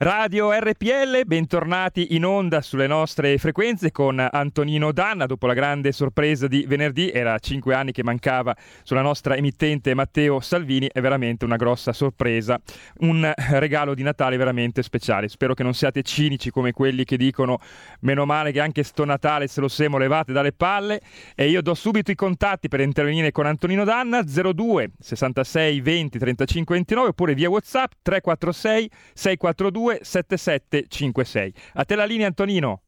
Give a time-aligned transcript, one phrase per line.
[0.00, 5.26] Radio RPL, bentornati in onda sulle nostre frequenze con Antonino Danna.
[5.26, 10.38] Dopo la grande sorpresa di venerdì, era cinque anni che mancava sulla nostra emittente Matteo
[10.38, 12.60] Salvini, è veramente una grossa sorpresa,
[12.98, 15.26] un regalo di Natale veramente speciale.
[15.26, 17.58] Spero che non siate cinici come quelli che dicono
[18.02, 21.00] meno male che anche sto Natale se lo siamo levate dalle palle
[21.34, 26.74] e io do subito i contatti per intervenire con Antonino Danna 02 66 20 35
[26.76, 31.52] 29 oppure via WhatsApp 346 642 7756.
[31.74, 32.82] A te la linea Antonino.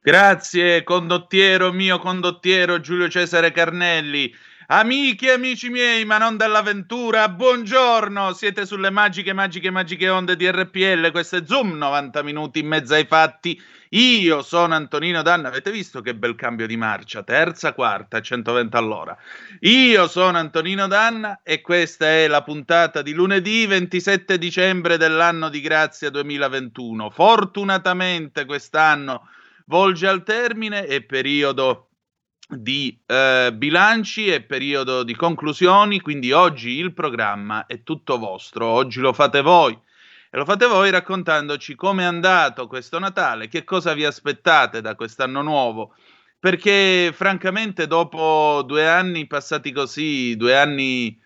[0.00, 4.32] Grazie condottiero mio condottiero Giulio Cesare Carnelli.
[4.70, 8.34] Amici e amici miei, ma non dell'avventura, buongiorno!
[8.34, 11.10] Siete sulle magiche, magiche, magiche onde di RPL.
[11.10, 13.58] Questo è Zoom, 90 minuti in mezzo ai fatti.
[13.92, 15.48] Io sono Antonino Danna.
[15.48, 17.22] Avete visto che bel cambio di marcia?
[17.22, 19.16] Terza, quarta, 120 all'ora.
[19.60, 25.62] Io sono Antonino Danna e questa è la puntata di lunedì 27 dicembre dell'anno di
[25.62, 27.08] grazia 2021.
[27.08, 29.30] Fortunatamente quest'anno
[29.64, 31.87] volge al termine e periodo
[32.50, 39.00] di eh, bilanci e periodo di conclusioni, quindi oggi il programma è tutto vostro, oggi
[39.00, 39.78] lo fate voi.
[40.30, 44.94] E lo fate voi raccontandoci come è andato questo Natale, che cosa vi aspettate da
[44.94, 45.94] quest'anno nuovo,
[46.38, 51.18] perché francamente dopo due anni passati così, due anni,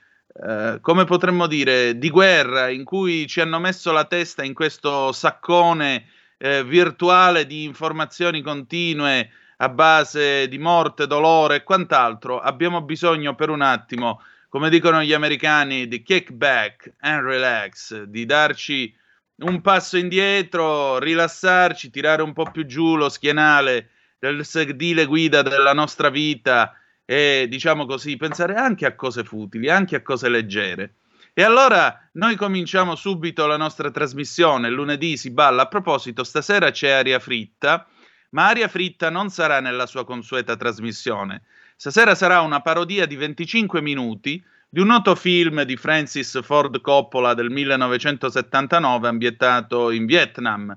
[0.44, 5.12] eh, come potremmo dire, di guerra, in cui ci hanno messo la testa in questo
[5.12, 6.06] saccone
[6.38, 9.30] eh, virtuale di informazioni continue,
[9.62, 15.12] a base di morte, dolore e quant'altro, abbiamo bisogno per un attimo, come dicono gli
[15.12, 18.92] americani, di kickback and relax, di darci
[19.36, 25.72] un passo indietro, rilassarci, tirare un po' più giù lo schienale del sedile guida della
[25.72, 30.96] nostra vita e, diciamo così, pensare anche a cose futili, anche a cose leggere.
[31.32, 34.68] E allora noi cominciamo subito la nostra trasmissione.
[34.70, 35.62] Lunedì si balla.
[35.62, 37.86] A proposito, stasera c'è aria fritta
[38.32, 41.42] ma Aria Fritta non sarà nella sua consueta trasmissione.
[41.76, 47.34] Stasera sarà una parodia di 25 minuti di un noto film di Francis Ford Coppola
[47.34, 50.76] del 1979 ambientato in Vietnam.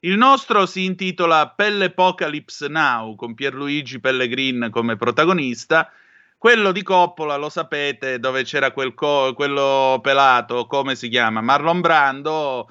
[0.00, 5.90] Il nostro si intitola Pelle Apocalypse Now, con Pierluigi Pellegrin come protagonista.
[6.38, 11.40] Quello di Coppola, lo sapete, dove c'era quel co- quello pelato, come si chiama?
[11.40, 12.68] Marlon Brando,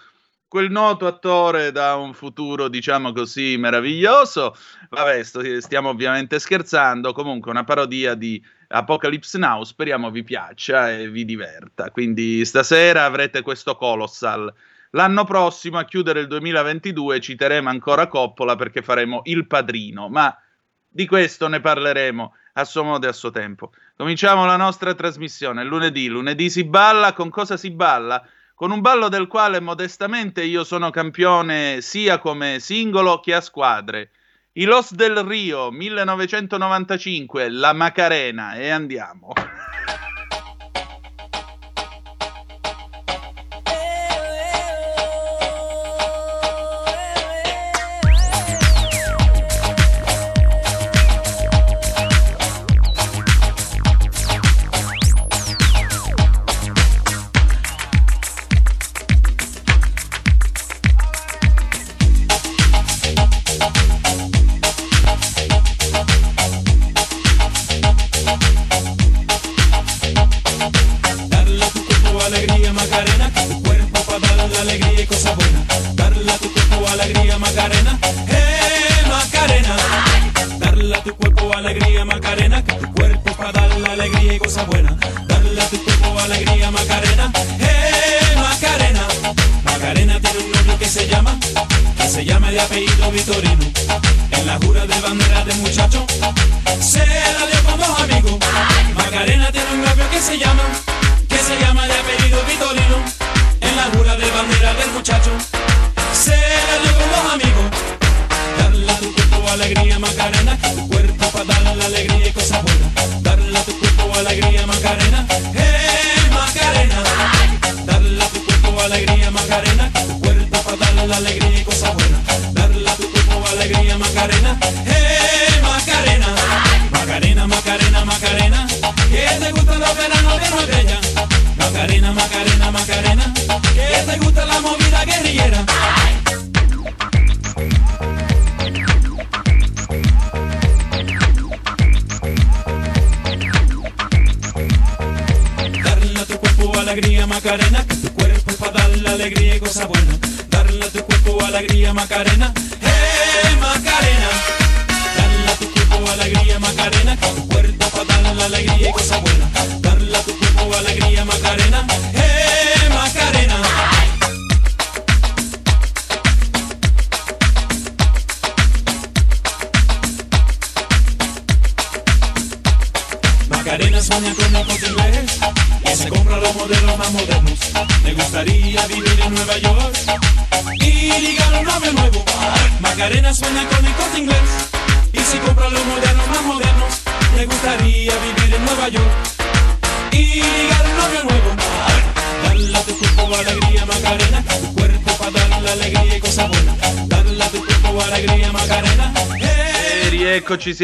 [0.51, 4.53] quel noto attore da un futuro, diciamo così, meraviglioso.
[4.89, 11.09] Vabbè, sto, stiamo ovviamente scherzando, comunque una parodia di Apocalypse Now, speriamo vi piaccia e
[11.09, 11.89] vi diverta.
[11.89, 14.53] Quindi stasera avrete questo Colossal.
[14.89, 20.37] L'anno prossimo, a chiudere il 2022, citeremo ancora Coppola perché faremo Il Padrino, ma
[20.85, 23.71] di questo ne parleremo a suo modo e a suo tempo.
[23.95, 25.63] Cominciamo la nostra trasmissione.
[25.63, 28.21] Lunedì, lunedì si balla, con cosa si balla?
[28.61, 34.11] Con un ballo del quale modestamente io sono campione sia come singolo che a squadre.
[34.51, 39.33] I Los del Rio 1995, la Macarena e andiamo.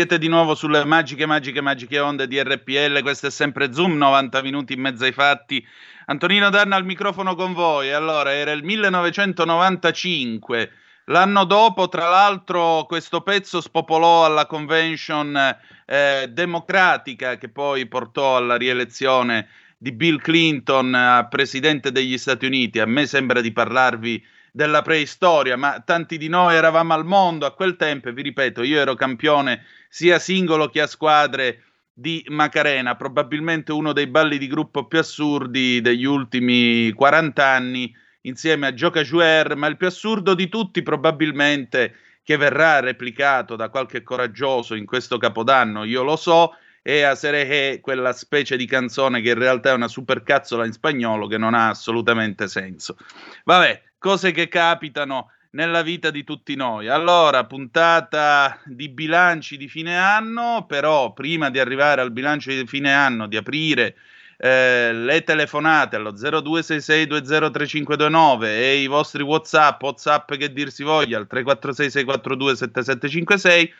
[0.07, 3.01] Siete di nuovo sulle magiche, magiche, magiche onde di RPL.
[3.01, 5.61] Questo è sempre Zoom, 90 minuti in mezzo ai fatti.
[6.05, 7.91] Antonino Danna al microfono con voi.
[7.91, 10.71] Allora, era il 1995.
[11.07, 15.37] L'anno dopo, tra l'altro, questo pezzo spopolò alla convention
[15.85, 22.79] eh, democratica che poi portò alla rielezione di Bill Clinton a presidente degli Stati Uniti.
[22.79, 24.25] A me sembra di parlarvi
[24.57, 28.63] della preistoria, ma tanti di noi eravamo al mondo a quel tempo, e vi ripeto,
[28.63, 31.61] io ero campione sia singolo che a squadre
[31.93, 38.65] di Macarena, probabilmente uno dei balli di gruppo più assurdi degli ultimi 40 anni, insieme
[38.65, 44.01] a Gioca Jouer, ma il più assurdo di tutti probabilmente che verrà replicato da qualche
[44.01, 49.29] coraggioso in questo capodanno, io lo so, è a Sereje, quella specie di canzone che
[49.29, 52.97] in realtà è una supercazzola in spagnolo che non ha assolutamente senso.
[53.43, 56.87] Vabbè, cose che capitano nella vita di tutti noi.
[56.87, 62.93] Allora, puntata di bilanci di fine anno, però prima di arrivare al bilancio di fine
[62.93, 63.95] anno, di aprire
[64.37, 71.25] eh, le telefonate allo 0266203529 e i vostri WhatsApp, WhatsApp che dir si voglia al
[71.27, 73.73] 346 642 7756,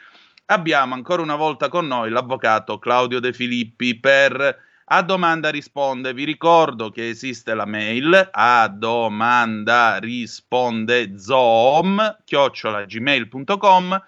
[0.46, 6.13] abbiamo ancora una volta con noi l'avvocato Claudio De Filippi per a domanda risponde.
[6.13, 14.01] Vi ricordo che esiste la mail a domanda risponde zoom chiocciolagmail.com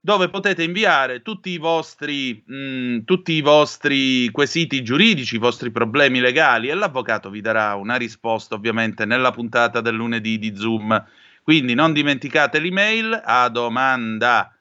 [0.00, 6.20] dove potete inviare tutti i vostri mh, tutti i vostri quesiti giuridici, i vostri problemi
[6.20, 11.04] legali e l'avvocato vi darà una risposta ovviamente nella puntata del lunedì di Zoom.
[11.42, 14.52] Quindi non dimenticate l'email a domanda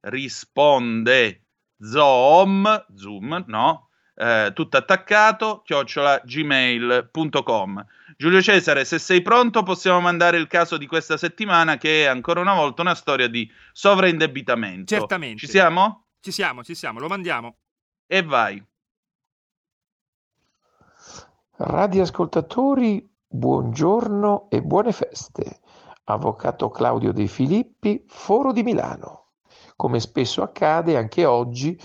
[0.00, 1.42] risponde
[1.78, 3.85] zoom zoom no
[4.16, 7.86] eh, tutto attaccato, chiocciola gmail.com.
[8.16, 12.40] Giulio Cesare, se sei pronto possiamo mandare il caso di questa settimana che è ancora
[12.40, 14.94] una volta una storia di sovraindebitamento.
[14.94, 15.40] Certamente.
[15.40, 16.06] Ci siamo?
[16.20, 17.56] Ci siamo, ci siamo, lo mandiamo.
[18.06, 18.64] E vai.
[21.58, 25.60] Radioascoltatori, buongiorno e buone feste.
[26.04, 29.32] Avvocato Claudio De Filippi, Foro di Milano.
[29.76, 31.78] Come spesso accade, anche oggi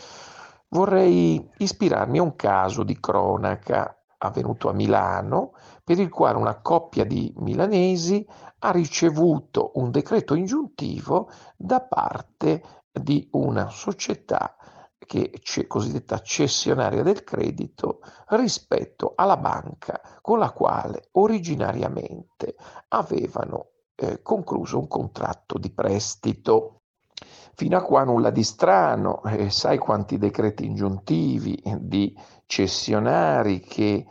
[0.72, 5.54] vorrei ispirarmi a un caso di cronaca avvenuto a Milano
[5.84, 8.26] per il quale una coppia di milanesi
[8.60, 14.56] ha ricevuto un decreto ingiuntivo da parte di una società
[14.98, 22.56] che è cosiddetta cessionaria del credito rispetto alla banca con la quale originariamente
[22.90, 26.81] avevano eh, concluso un contratto di prestito.
[27.54, 32.16] Fino a qua nulla di strano, eh, sai quanti decreti ingiuntivi di
[32.46, 34.06] cessionari che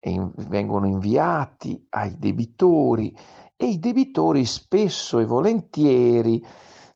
[0.00, 3.16] in, vengono inviati ai debitori
[3.56, 6.44] e i debitori spesso e volentieri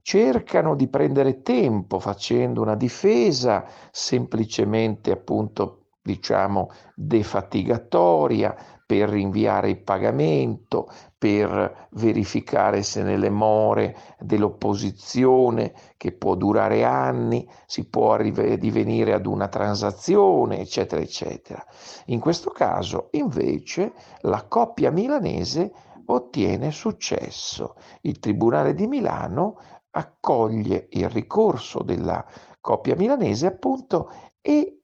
[0.02, 8.56] cercano di prendere tempo facendo una difesa semplicemente appunto diciamo defatigatoria
[8.90, 17.88] per rinviare il pagamento, per verificare se nelle more dell'opposizione, che può durare anni, si
[17.88, 21.64] può divenire ad una transazione, eccetera, eccetera.
[22.06, 23.92] In questo caso, invece,
[24.22, 25.72] la coppia milanese
[26.06, 27.76] ottiene successo.
[28.00, 32.24] Il Tribunale di Milano accoglie il ricorso della
[32.60, 34.79] coppia milanese, appunto, e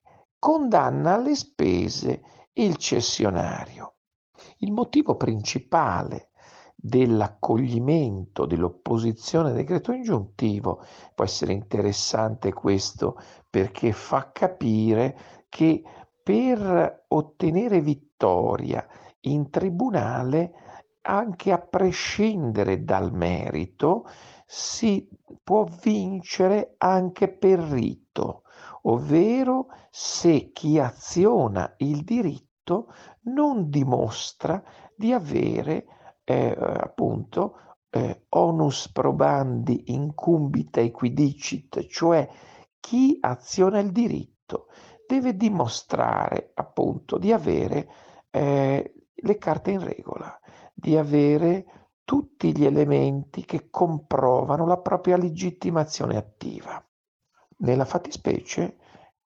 [0.47, 2.23] condanna alle spese
[2.53, 3.95] il cessionario.
[4.59, 6.31] Il motivo principale
[6.77, 10.85] dell'accoglimento dell'opposizione al decreto ingiuntivo
[11.17, 13.19] può essere interessante questo
[13.51, 15.83] perché fa capire che
[16.23, 18.87] per ottenere vittoria
[19.23, 20.53] in tribunale,
[21.01, 24.09] anche a prescindere dal merito,
[24.47, 25.09] si
[25.43, 28.43] può vincere anche per rito,
[28.89, 34.63] ovvero se chi aziona il diritto non dimostra
[34.95, 35.87] di avere
[36.25, 42.29] eh, appunto eh, onus probandi incumbita equidicit, cioè
[42.81, 44.69] chi aziona il diritto
[45.07, 47.89] deve dimostrare appunto di avere
[48.31, 50.39] eh, le carte in regola,
[50.75, 56.86] di avere tutti gli elementi che comprovano la propria legittimazione attiva.
[57.59, 58.77] Nella fattispecie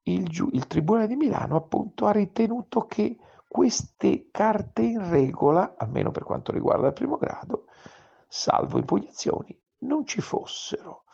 [0.05, 3.19] il, il Tribunale di Milano appunto ha ritenuto che
[3.49, 7.65] queste carte in regola, almeno per quanto riguarda il primo grado,
[8.29, 11.05] salvo impugnazioni, non ci fossero.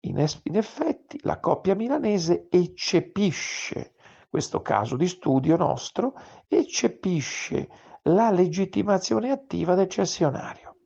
[0.00, 3.94] In, es- in effetti la coppia milanese eccepisce
[4.28, 6.14] questo caso di studio nostro,
[6.46, 7.68] eccepisce
[8.04, 10.76] la legittimazione attiva del cessionario.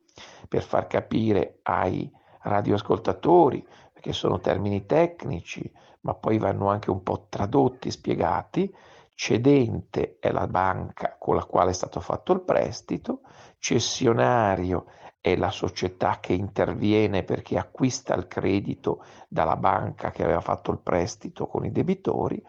[0.48, 2.10] Per far capire ai
[2.40, 3.64] radioascoltatori,
[4.04, 8.70] perché sono termini tecnici, ma poi vanno anche un po' tradotti, spiegati,
[9.14, 13.20] cedente è la banca con la quale è stato fatto il prestito,
[13.58, 14.84] cessionario
[15.22, 20.80] è la società che interviene perché acquista il credito dalla banca che aveva fatto il
[20.80, 22.42] prestito con i debitori.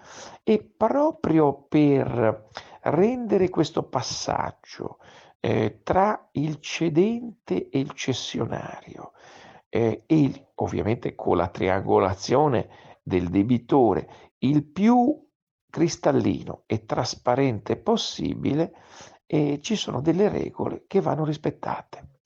[0.43, 2.49] E proprio per
[2.81, 4.97] rendere questo passaggio
[5.39, 9.13] eh, tra il cedente e il cessionario
[9.75, 12.69] eh, e ovviamente con la triangolazione
[13.03, 15.21] del debitore il più
[15.69, 18.73] cristallino e trasparente possibile
[19.25, 22.19] e ci sono delle regole che vanno rispettate.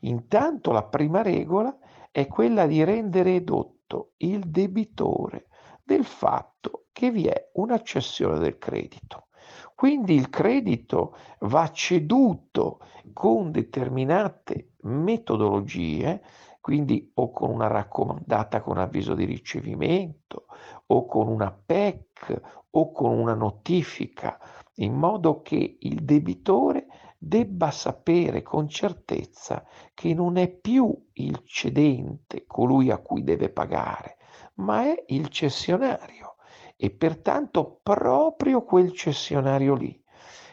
[0.00, 1.76] Intanto la prima regola
[2.10, 5.48] è quella di rendere edotto il debitore
[5.82, 9.26] del fatto che vi è una cessione del credito.
[9.74, 12.78] Quindi il credito va ceduto
[13.12, 16.22] con determinate metodologie,
[16.66, 20.46] quindi o con una raccomandata con avviso di ricevimento,
[20.86, 24.36] o con una PEC, o con una notifica,
[24.78, 32.46] in modo che il debitore debba sapere con certezza che non è più il cedente
[32.48, 34.16] colui a cui deve pagare,
[34.54, 36.34] ma è il cessionario.
[36.74, 40.02] E pertanto proprio quel cessionario lì,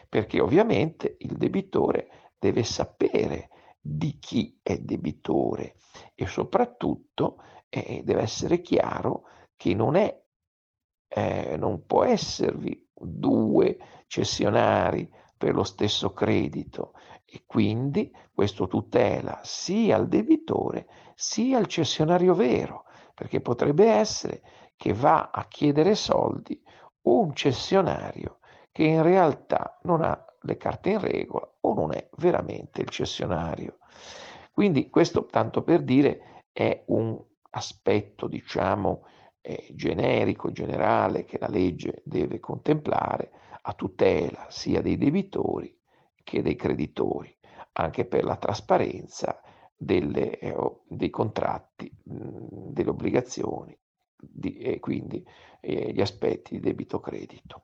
[0.08, 3.48] perché ovviamente il debitore deve sapere
[3.86, 5.76] di chi è debitore
[6.14, 9.24] e soprattutto eh, deve essere chiaro
[9.56, 10.22] che non è
[11.06, 13.76] eh, non può esservi due
[14.06, 22.34] cessionari per lo stesso credito e quindi questo tutela sia il debitore sia il cessionario
[22.34, 24.42] vero, perché potrebbe essere
[24.76, 26.60] che va a chiedere soldi
[27.02, 28.38] un cessionario
[28.72, 33.78] che in realtà non ha le carte in regola o non è veramente il cessionario.
[34.52, 37.20] Quindi questo tanto per dire è un
[37.50, 39.04] aspetto, diciamo,
[39.40, 43.30] eh, generico, generale che la legge deve contemplare
[43.62, 45.76] a tutela sia dei debitori
[46.22, 47.34] che dei creditori,
[47.72, 49.40] anche per la trasparenza
[49.76, 50.54] delle, eh,
[50.86, 53.76] dei contratti, mh, delle obbligazioni
[54.16, 55.26] di, e quindi
[55.60, 57.62] eh, gli aspetti di debito-credito.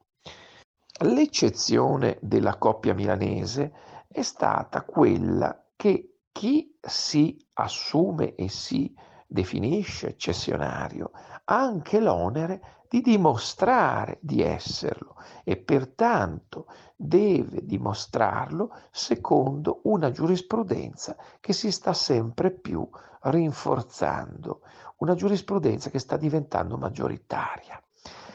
[1.02, 3.72] L'eccezione della coppia milanese
[4.06, 8.94] è stata quella che chi si assume e si
[9.26, 11.12] definisce cessionario
[11.44, 16.66] ha anche l'onere di dimostrare di esserlo e pertanto
[16.96, 22.86] deve dimostrarlo secondo una giurisprudenza che si sta sempre più
[23.22, 24.60] rinforzando,
[24.98, 27.82] una giurisprudenza che sta diventando maggioritaria.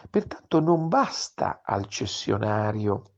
[0.09, 3.11] Pertanto non basta al cessionario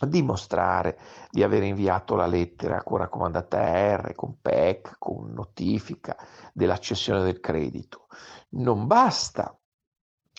[0.00, 0.98] dimostrare
[1.30, 6.16] di aver inviato la lettera con raccomandata R, con PEC, con notifica
[6.52, 8.06] della cessione del credito.
[8.50, 9.56] Non basta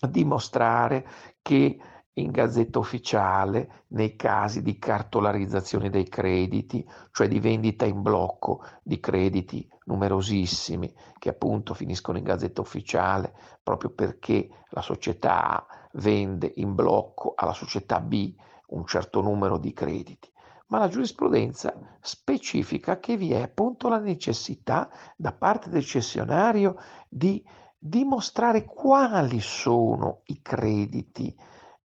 [0.10, 1.08] dimostrare
[1.41, 1.79] che
[2.17, 9.00] in gazzetta ufficiale nei casi di cartolarizzazione dei crediti, cioè di vendita in blocco di
[9.00, 16.74] crediti numerosissimi che appunto finiscono in gazzetta ufficiale proprio perché la società A vende in
[16.74, 18.34] blocco alla società B
[18.67, 20.31] un certo numero di crediti,
[20.67, 27.43] ma la giurisprudenza specifica che vi è appunto la necessità da parte del cessionario di
[27.77, 31.36] dimostrare quali sono i crediti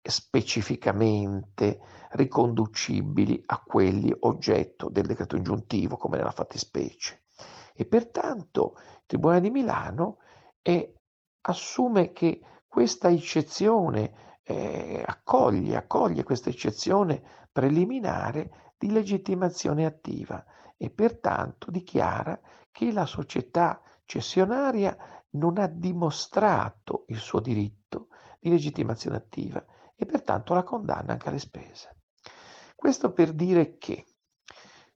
[0.02, 1.80] specificamente
[2.12, 7.24] riconducibili a quelli oggetto del decreto ingiuntivo, come nella fattispecie.
[7.74, 10.18] E pertanto il Tribunale di Milano
[10.62, 10.92] è,
[11.42, 20.44] assume che questa eccezione eh, accoglie, accoglie questa eccezione preliminare di legittimazione attiva
[20.78, 22.40] e pertanto dichiara
[22.72, 24.96] che la società cessionaria
[25.32, 28.08] non ha dimostrato il suo diritto
[28.40, 29.64] di legittimazione attiva
[30.00, 31.98] e pertanto la condanna anche alle spese.
[32.74, 34.06] Questo per dire che,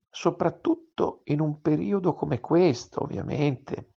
[0.10, 3.96] soprattutto in un periodo come questo, ovviamente,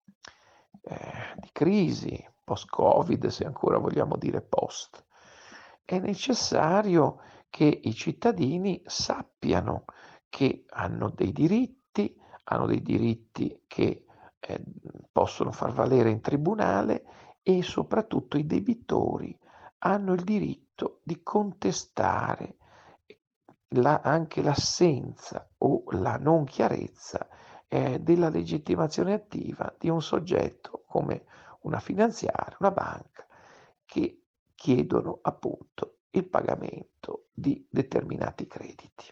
[0.80, 5.04] eh, di crisi, post-Covid, se ancora vogliamo dire post,
[5.84, 7.20] è necessario
[7.50, 9.84] che i cittadini sappiano
[10.30, 14.06] che hanno dei diritti, hanno dei diritti che
[14.40, 14.64] eh,
[15.12, 17.04] possono far valere in tribunale
[17.42, 19.38] e soprattutto i debitori
[19.78, 20.63] hanno il diritto
[21.02, 22.56] di contestare
[23.68, 27.28] la, anche l'assenza o la non chiarezza
[27.68, 31.24] eh, della legittimazione attiva di un soggetto come
[31.60, 33.26] una finanziaria, una banca,
[33.84, 34.22] che
[34.54, 39.06] chiedono appunto il pagamento di determinati crediti.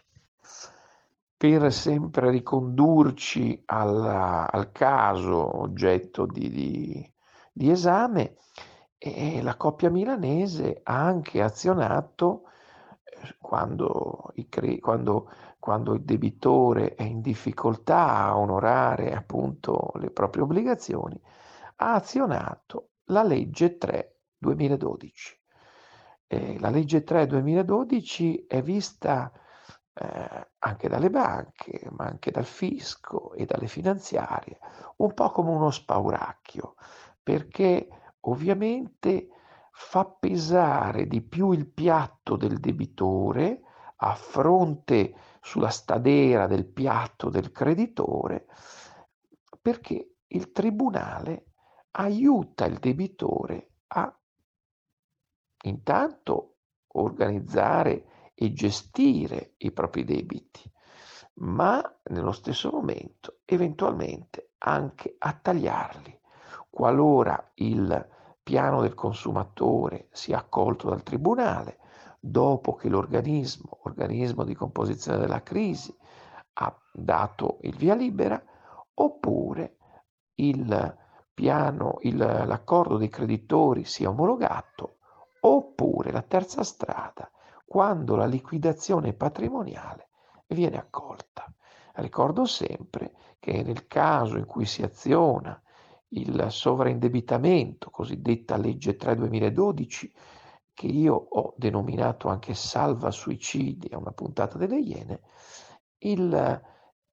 [1.35, 7.13] Per sempre ricondurci al, al caso oggetto di, di,
[7.51, 8.37] di esame,
[9.05, 12.43] eh, la coppia milanese ha anche azionato
[13.03, 14.31] eh, quando,
[14.79, 15.29] quando,
[15.59, 21.19] quando, il debitore è in difficoltà a onorare appunto le proprie obbligazioni,
[21.77, 25.41] ha azionato la legge 3 2012.
[26.27, 29.33] Eh, la legge 3 2012 è vista
[29.95, 34.59] eh, anche dalle banche, ma anche dal fisco e dalle finanziarie,
[34.97, 36.75] un po' come uno spauracchio,
[37.21, 37.89] perché
[38.25, 39.29] ovviamente
[39.71, 43.61] fa pesare di più il piatto del debitore
[43.97, 48.47] a fronte sulla stadera del piatto del creditore,
[49.61, 51.53] perché il tribunale
[51.91, 54.15] aiuta il debitore a
[55.65, 56.55] intanto
[56.95, 60.69] organizzare e gestire i propri debiti,
[61.35, 66.19] ma nello stesso momento eventualmente anche a tagliarli.
[66.69, 68.11] Qualora il
[68.43, 71.79] piano del consumatore sia accolto dal tribunale,
[72.19, 75.95] dopo che l'organismo, organismo di composizione della crisi,
[76.55, 78.41] ha dato il via libera,
[78.95, 79.77] oppure
[80.35, 80.97] il
[81.33, 84.97] piano, il, l'accordo dei creditori sia omologato,
[85.41, 87.29] oppure la terza strada,
[87.65, 90.09] quando la liquidazione patrimoniale
[90.47, 91.51] viene accolta.
[91.95, 95.59] Ricordo sempre che nel caso in cui si aziona
[96.15, 100.13] il sovraindebitamento, cosiddetta legge 3 2012,
[100.73, 105.21] che io ho denominato anche salva suicidi a una puntata delle Iene,
[105.99, 106.61] il,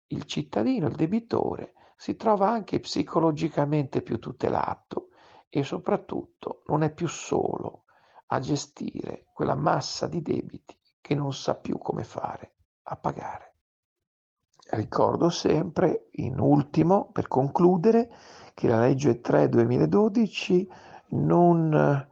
[0.09, 5.11] il cittadino, il debitore, si trova anche psicologicamente più tutelato
[5.49, 7.85] e soprattutto non è più solo
[8.29, 13.50] a gestire quella massa di debiti che non sa più come fare a pagare.
[14.73, 18.09] Ricordo sempre, in ultimo, per concludere,
[18.55, 20.69] che la legge 3 2012
[21.09, 22.07] non,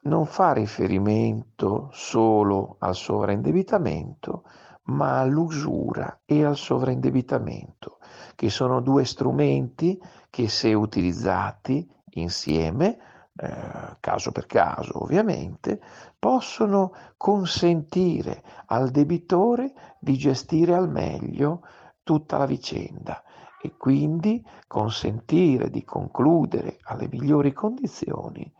[0.00, 4.44] non fa riferimento solo al sovraindebitamento,
[4.84, 7.98] ma all'usura e al sovraindebitamento
[8.34, 12.98] che sono due strumenti che se utilizzati insieme,
[13.36, 15.80] eh, caso per caso ovviamente,
[16.18, 21.62] possono consentire al debitore di gestire al meglio
[22.04, 23.22] tutta la vicenda
[23.60, 28.52] e quindi consentire di concludere alle migliori condizioni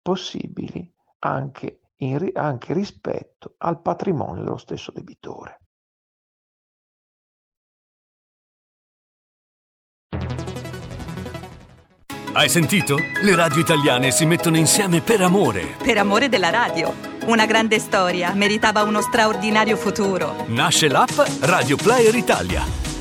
[0.00, 5.58] possibili anche, in, anche rispetto al patrimonio dello stesso debitore.
[12.34, 12.96] Hai sentito?
[12.96, 15.76] Le radio italiane si mettono insieme per amore.
[15.82, 16.94] Per amore della radio.
[17.26, 20.46] Una grande storia meritava uno straordinario futuro.
[20.46, 21.10] Nasce l'app
[21.42, 22.91] Radio Player Italia.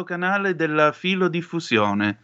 [0.00, 2.18] Quarto canale della filodiffusione.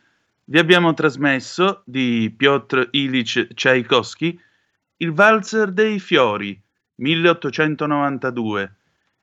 [0.44, 4.38] Vi abbiamo trasmesso di Piotr Ilich Tchaikovsky
[4.98, 6.58] il Valzer dei fiori
[6.96, 8.74] 1892.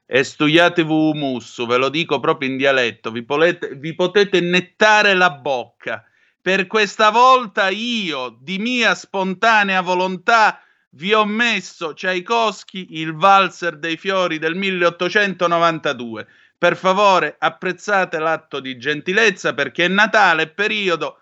[0.05, 5.31] E studiatevi musso, ve lo dico proprio in dialetto, vi, polete, vi potete nettare la
[5.31, 6.03] bocca.
[6.41, 10.59] Per questa volta io, di mia spontanea volontà,
[10.91, 16.27] vi ho messo Tchaikovsky il Valzer dei fiori del 1892.
[16.63, 21.17] Per favore, apprezzate l'atto di gentilezza perché è Natale, periodo.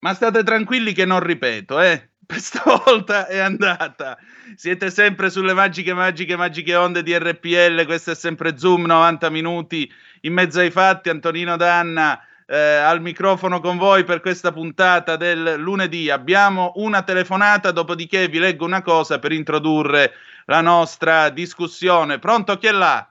[0.00, 2.14] Ma state tranquilli che non ripeto, eh?
[2.26, 4.18] Questa volta è andata.
[4.56, 7.84] Siete sempre sulle magiche, magiche, magiche onde di RPL.
[7.84, 9.88] Questo è sempre Zoom 90 minuti
[10.22, 11.10] in mezzo ai fatti.
[11.10, 16.10] Antonino Danna eh, al microfono con voi per questa puntata del lunedì.
[16.10, 20.12] Abbiamo una telefonata, dopodiché vi leggo una cosa per introdurre
[20.46, 22.18] la nostra discussione.
[22.18, 22.58] Pronto?
[22.58, 23.09] Chi è là?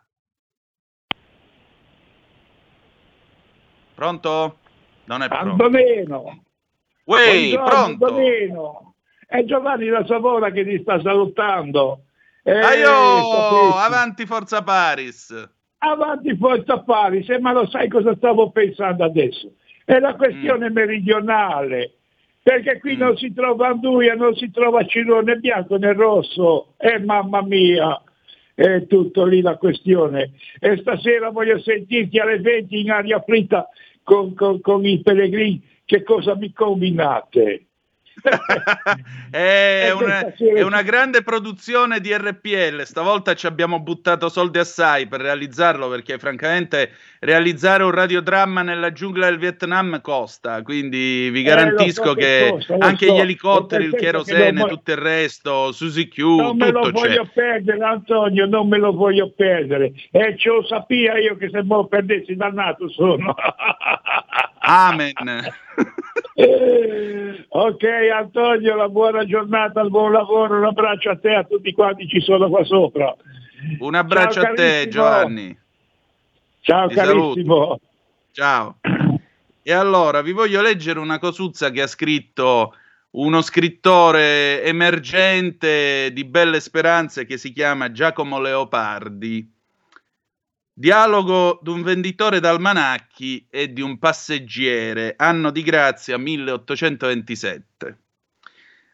[4.04, 4.56] Pronto?
[5.06, 5.66] Non è pronto.
[5.66, 6.44] Antonino.
[7.04, 8.06] Uè, pronto?
[8.06, 8.94] Antonino.
[9.28, 12.04] È Giovanni da Savona che ti sta salutando.
[12.44, 15.50] Eh, Aio, avanti Forza Paris.
[15.80, 19.52] avanti Forza Paris, eh, ma lo sai cosa stavo pensando adesso?
[19.84, 21.96] È la questione meridionale,
[22.42, 23.00] perché qui Mm.
[23.00, 26.74] non si trova Anduia, non si trova Ciro né bianco né rosso.
[26.78, 28.02] Eh, mamma mia,
[28.56, 30.32] è tutto lì la questione.
[30.60, 33.68] E stasera voglio sentirti alle 20 in aria fritta
[34.04, 37.69] con, con- con i pellegrini, che cosa mi combinate?
[39.32, 42.84] è, Eh, una, è una grande produzione di RPL.
[42.84, 49.28] Stavolta ci abbiamo buttato soldi assai per realizzarlo perché, francamente, realizzare un radiodramma nella giungla
[49.28, 50.62] del Vietnam costa.
[50.62, 53.14] Quindi vi Eh, garantisco lo so che costa, anche so.
[53.16, 56.92] gli elicotteri, il cherosene, tutto il resto, Suzy Q, Non me lo c'è.
[56.92, 59.92] voglio perdere, Antonio, non me lo voglio perdere.
[60.12, 63.36] E ce lo sapia io che se me lo perdessi dannato sono.
[64.70, 65.14] Amen.
[67.52, 67.84] Ok
[68.16, 72.08] Antonio, la buona giornata, il buon lavoro, un abbraccio a te e a tutti quanti
[72.08, 73.14] ci sono qua sopra.
[73.80, 74.88] Un abbraccio Ciao, a te.
[74.88, 75.58] Giovanni.
[76.62, 77.80] Ciao Ti carissimo.
[78.32, 78.78] Ciao.
[79.62, 82.74] E allora vi voglio leggere una cosuzza che ha scritto
[83.12, 89.59] uno scrittore emergente di belle speranze che si chiama Giacomo Leopardi.
[90.80, 97.98] Dialogo d'un venditore d'almanacchi e di un passeggere, anno di grazia 1827.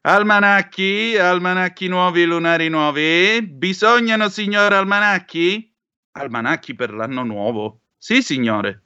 [0.01, 5.71] Almanacchi, almanacchi nuovi, lunari nuovi, bisognano signor almanacchi?
[6.13, 7.81] Almanacchi per l'anno nuovo?
[7.99, 8.81] Sì, signore.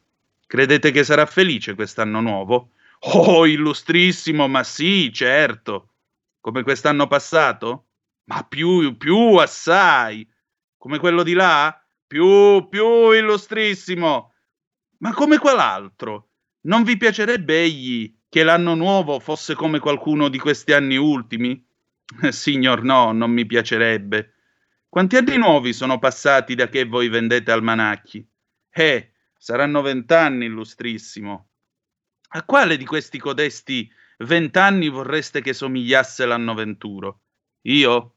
[0.46, 2.72] Credete che sarà felice quest'anno nuovo?
[3.14, 5.92] Oh, illustrissimo, ma sì, certo.
[6.42, 7.86] Come quest'anno passato?
[8.26, 10.30] Ma più, più assai.
[10.78, 11.79] Come quello di là?
[12.10, 14.34] Più, più illustrissimo.
[14.98, 16.30] Ma come quell'altro?
[16.62, 21.64] Non vi piacerebbe egli che l'anno nuovo fosse come qualcuno di questi anni ultimi?
[22.24, 24.34] Eh, Signor no, non mi piacerebbe.
[24.90, 28.28] Quanti anni nuovi sono passati da che voi vendete almanacchi?
[28.72, 31.50] Eh, saranno vent'anni, illustrissimo.
[32.30, 37.22] A quale di questi codesti vent'anni vorreste che somigliasse l'anno venturo?
[37.68, 38.16] Io?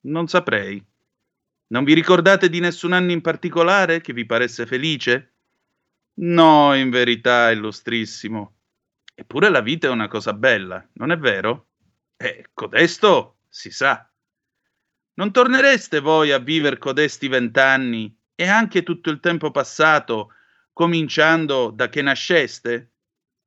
[0.00, 0.86] Non saprei.
[1.72, 5.34] Non vi ricordate di nessun anno in particolare che vi paresse felice?
[6.14, 8.56] No, in verità, illustrissimo.
[9.14, 11.68] Eppure la vita è una cosa bella, non è vero?
[12.16, 14.04] Eh, codesto si sa.
[15.14, 20.32] Non tornereste voi a viver codesti vent'anni e anche tutto il tempo passato,
[20.72, 22.94] cominciando da che nasceste?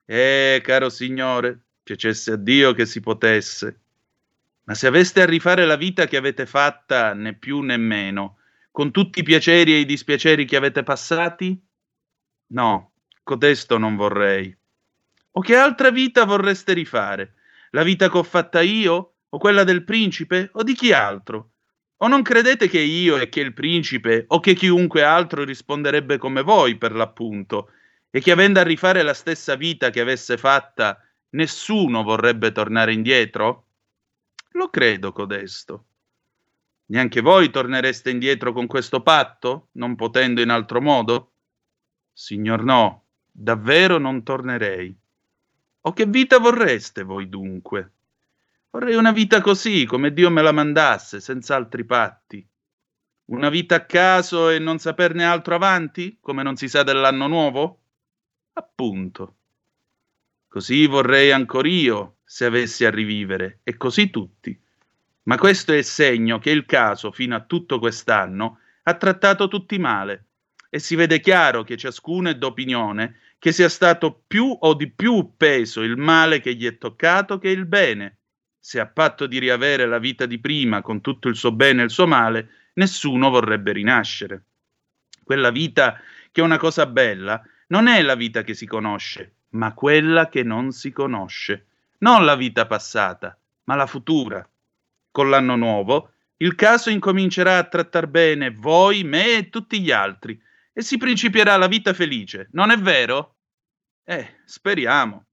[0.06, 3.83] Eh, caro signore, piacesse a Dio che si potesse.
[4.66, 8.38] Ma se aveste a rifare la vita che avete fatta, né più né meno,
[8.72, 11.62] con tutti i piaceri e i dispiaceri che avete passati?
[12.48, 14.56] No, codesto non vorrei.
[15.32, 17.36] O che altra vita vorreste rifare?
[17.72, 19.16] La vita che ho fatta io?
[19.30, 20.50] O quella del principe?
[20.54, 21.52] O di chi altro?
[21.98, 26.42] O non credete che io e che il principe o che chiunque altro risponderebbe come
[26.42, 27.72] voi, per l'appunto,
[28.10, 33.63] e che avendo a rifare la stessa vita che avesse fatta, nessuno vorrebbe tornare indietro?
[34.54, 35.86] Lo credo, codesto.
[36.88, 41.32] Neanche voi tornereste indietro con questo patto, non potendo in altro modo?
[42.12, 44.96] Signor no, davvero non tornerei.
[45.82, 47.92] O che vita vorreste voi dunque?
[48.70, 52.46] Vorrei una vita così, come Dio me la mandasse, senza altri patti.
[53.26, 57.82] Una vita a caso e non saperne altro avanti, come non si sa dell'anno nuovo?
[58.54, 59.36] Appunto.
[60.48, 64.60] Così vorrei ancor io, se avessi a rivivere, e così tutti.
[65.26, 69.78] Ma questo è il segno che il caso, fino a tutto quest'anno, ha trattato tutti
[69.78, 70.26] male.
[70.68, 75.34] e si vede chiaro che ciascuno è d'opinione che sia stato più o di più
[75.38, 78.18] peso il male che gli è toccato che il bene.
[78.60, 81.86] Se a patto di riavere la vita di prima con tutto il suo bene e
[81.86, 84.46] il suo male, nessuno vorrebbe rinascere.
[85.24, 89.76] Quella vita che è una cosa bella non è la vita che si conosce, ma
[89.76, 91.68] quella che non si conosce.
[92.04, 94.46] Non la vita passata, ma la futura.
[95.10, 100.38] Con l'anno nuovo, il caso incomincerà a trattar bene voi, me e tutti gli altri,
[100.74, 103.38] e si principierà la vita felice, non è vero?
[104.04, 105.28] Eh, speriamo.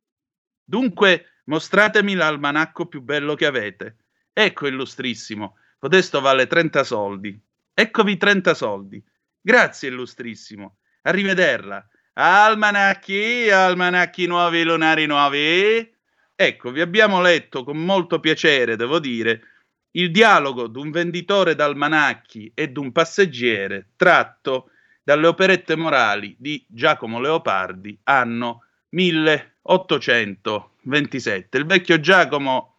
[0.63, 3.97] Dunque, mostratemi l'almanacco più bello che avete.
[4.33, 7.37] Ecco, illustrissimo, codesto vale 30 soldi.
[7.75, 9.05] Eccovi 30 soldi.
[9.41, 10.77] Grazie, illustrissimo.
[11.03, 11.85] Arrivederla.
[12.13, 15.99] Almanacchi, almanacchi nuovi, lunari nuovi.
[16.43, 19.43] Ecco, vi abbiamo letto con molto piacere, devo dire,
[19.91, 24.71] il dialogo d'un venditore d'almanacchi e d'un passeggere tratto
[25.03, 31.59] dalle operette morali di Giacomo Leopardi, anno 1827.
[31.59, 32.77] Il vecchio Giacomo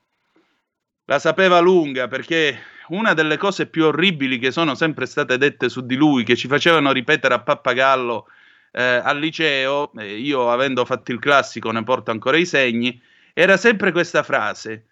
[1.06, 5.86] la sapeva lunga perché una delle cose più orribili che sono sempre state dette su
[5.86, 8.26] di lui, che ci facevano ripetere a pappagallo
[8.72, 13.00] eh, al liceo, eh, io avendo fatto il classico ne porto ancora i segni,
[13.34, 14.86] era sempre questa frase.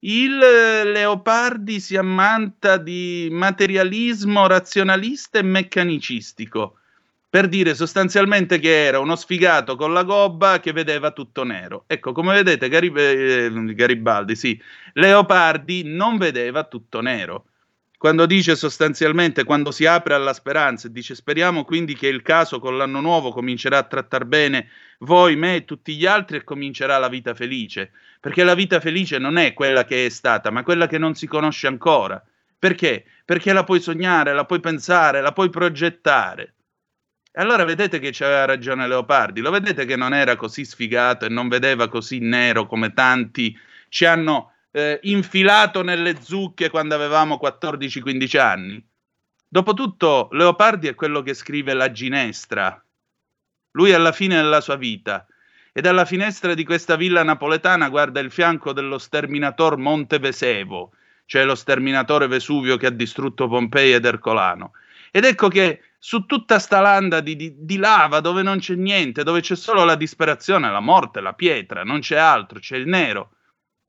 [0.00, 6.78] Il Leopardi si ammanta di materialismo razionalista e meccanicistico
[7.34, 11.82] per dire sostanzialmente che era uno sfigato con la gobba che vedeva tutto nero.
[11.88, 14.60] Ecco, come vedete, Garib- eh, Garibaldi, sì,
[14.92, 17.46] Leopardi non vedeva tutto nero.
[18.04, 22.76] Quando dice sostanzialmente, quando si apre alla speranza, dice speriamo quindi che il caso con
[22.76, 27.08] l'anno nuovo comincerà a trattar bene voi, me e tutti gli altri e comincerà la
[27.08, 27.92] vita felice.
[28.20, 31.26] Perché la vita felice non è quella che è stata, ma quella che non si
[31.26, 32.22] conosce ancora.
[32.58, 33.06] Perché?
[33.24, 36.56] Perché la puoi sognare, la puoi pensare, la puoi progettare.
[37.32, 41.30] E allora vedete che c'aveva ragione Leopardi, lo vedete che non era così sfigato e
[41.30, 48.38] non vedeva così nero come tanti ci hanno eh, infilato nelle zucche quando avevamo 14-15
[48.40, 48.84] anni.
[49.46, 52.84] Dopotutto Leopardi è quello che scrive La Ginestra.
[53.72, 55.26] Lui alla fine della sua vita
[55.72, 60.90] e dalla finestra di questa villa napoletana guarda il fianco dello sterminator Monte Vesevo,
[61.24, 64.72] cioè lo sterminatore Vesuvio che ha distrutto Pompei ed Ercolano.
[65.12, 69.22] Ed ecco che su tutta sta landa di, di, di, lava dove non c'è niente,
[69.22, 73.30] dove c'è solo la disperazione, la morte, la pietra, non c'è altro, c'è il nero.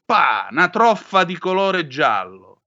[0.05, 2.61] Pa, una troffa di colore giallo.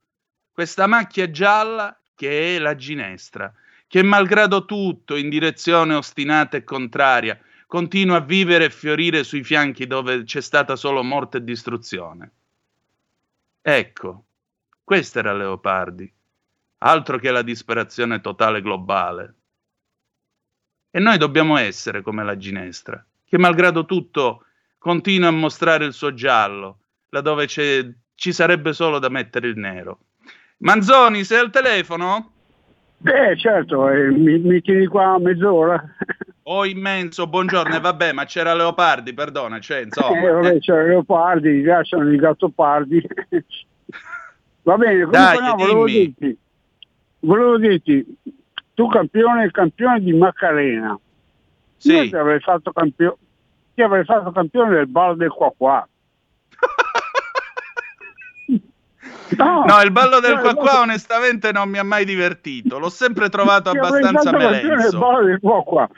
[0.51, 3.55] Questa macchia gialla che è la ginestra,
[3.87, 9.87] che malgrado tutto, in direzione ostinata e contraria, continua a vivere e fiorire sui fianchi
[9.87, 12.33] dove c'è stata solo morte e distruzione.
[13.62, 14.24] Ecco,
[14.83, 16.12] questa era Leopardi,
[16.79, 19.35] altro che la disperazione totale globale.
[20.90, 24.44] E noi dobbiamo essere come la ginestra, che malgrado tutto
[24.77, 29.99] continua a mostrare il suo giallo, laddove ci sarebbe solo da mettere il nero.
[30.59, 32.33] Manzoni, sei al telefono?
[33.01, 35.81] Beh, certo, eh, mi, mi tieni qua mezz'ora.
[36.42, 40.18] Oh immenso, buongiorno, e vabbè, ma c'era Leopardi, perdona, cioè, insomma.
[40.18, 43.01] Eh, vabbè, c'era Leopardi, gli piacciono i gattopardi.
[44.62, 46.37] Va bene, comunque Dai, no, volevo dirti,
[47.21, 48.05] volevo dirti,
[48.75, 50.99] tu campione, il campione di Macarena,
[51.77, 52.09] Sì.
[52.09, 53.18] ti avrei fatto, campio-
[53.75, 55.88] ti avrei fatto campione del ballo del qua qua.
[59.37, 63.29] No, No, il ballo del qua qua onestamente non mi ha mai divertito, l'ho sempre
[63.29, 64.31] trovato abbastanza
[65.63, 65.89] qua.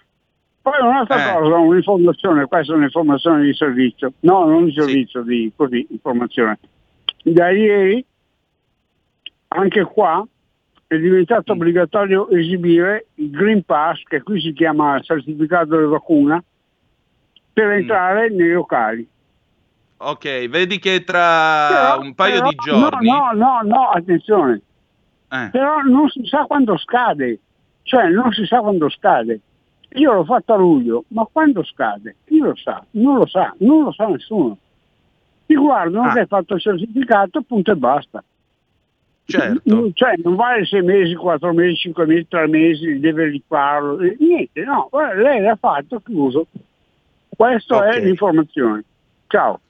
[0.62, 1.32] Poi un'altra Eh.
[1.40, 6.58] cosa, un'informazione, questa è un'informazione di servizio, no, non di servizio, di così, informazione.
[7.22, 8.04] Da ieri,
[9.48, 10.26] anche qua,
[10.86, 11.56] è diventato Mm.
[11.56, 16.42] obbligatorio esibire il Green Pass, che qui si chiama certificato di vacuna,
[17.52, 17.72] per Mm.
[17.72, 19.08] entrare nei locali.
[20.02, 23.08] Ok, vedi che tra Però- un paio però- di giorni...
[23.10, 24.60] No, no, no, no, attenzione.
[25.30, 27.38] Eh, Però non si sa quando scade,
[27.82, 29.40] cioè non si sa quando scade.
[29.94, 32.16] Io l'ho fatto a luglio, ma quando scade?
[32.24, 32.82] Chi lo sa?
[32.92, 34.56] Non lo sa, non lo sa nessuno.
[35.46, 36.12] Ti guardano Ah.
[36.14, 38.24] che hai fatto il certificato, punto e basta.
[39.26, 39.92] certo.
[39.92, 44.00] Cioè non vale sei mesi, quattro mesi, cinque mesi, tre mesi, deve rifarlo.
[44.00, 46.46] eh, Niente, no, guarda, lei l'ha fatto, chiuso.
[47.28, 47.82] Questa Ok.
[47.84, 48.82] è l'informazione.
[49.28, 49.60] Ciao.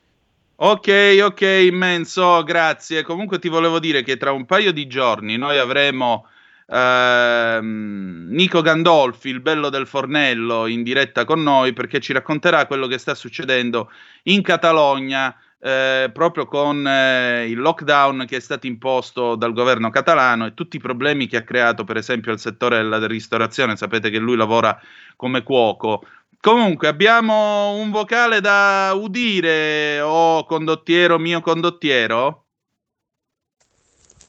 [0.63, 3.03] Ok, ok, immenso, grazie.
[3.03, 6.27] Comunque ti volevo dire che tra un paio di giorni noi avremo
[6.67, 12.87] ehm, Nico Gandolfi, il bello del fornello, in diretta con noi perché ci racconterà quello
[12.89, 13.91] che sta succedendo
[14.25, 20.47] in Catalogna eh, proprio con eh, il lockdown che è stato imposto dal governo catalano
[20.47, 23.77] e tutti i problemi che ha creato, per esempio, il settore della ristorazione.
[23.77, 24.79] Sapete che lui lavora
[25.17, 26.05] come cuoco.
[26.41, 32.47] Comunque, abbiamo un vocale da udire, o oh, condottiero mio condottiero?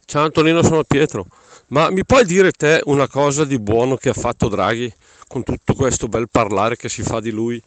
[0.06, 1.26] Ciao Antonino, sono Pietro.
[1.67, 4.93] Ma mi puoi dire te una cosa di buono che ha fatto Draghi
[5.28, 7.63] con tutto questo bel parlare che si fa di lui?